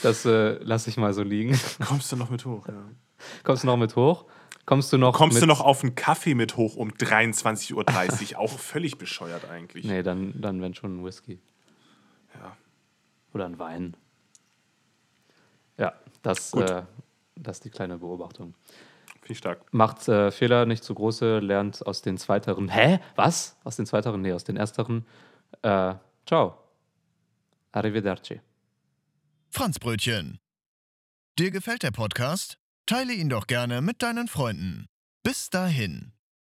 [0.03, 1.57] das äh, lasse ich mal so liegen.
[1.87, 2.67] Kommst du noch mit hoch?
[2.67, 2.83] Ja.
[3.45, 4.25] Kommst du noch mit hoch?
[4.65, 7.73] Kommst du noch, Kommst du noch auf einen Kaffee mit hoch um 23.30
[8.33, 8.39] Uhr?
[8.39, 9.85] Auch völlig bescheuert eigentlich.
[9.85, 11.39] Nee, dann, dann wenn schon ein Whisky.
[12.35, 12.55] Ja.
[13.33, 13.97] Oder ein Wein.
[15.77, 16.83] Ja, das, äh,
[17.35, 18.53] das ist die kleine Beobachtung.
[19.21, 19.73] Viel stark.
[19.73, 22.69] Macht äh, Fehler nicht zu große, lernt aus den zweiteren.
[22.69, 22.99] Hä?
[23.15, 23.57] Was?
[23.63, 24.21] Aus den zweiteren?
[24.21, 25.05] Nee, aus den ersteren.
[25.61, 25.95] Äh,
[26.25, 26.57] ciao.
[27.71, 28.41] Arrivederci.
[29.49, 30.39] Franzbrötchen.
[31.37, 32.60] Dir gefällt der Podcast?
[32.91, 34.87] Teile ihn doch gerne mit deinen Freunden.
[35.23, 36.11] Bis dahin.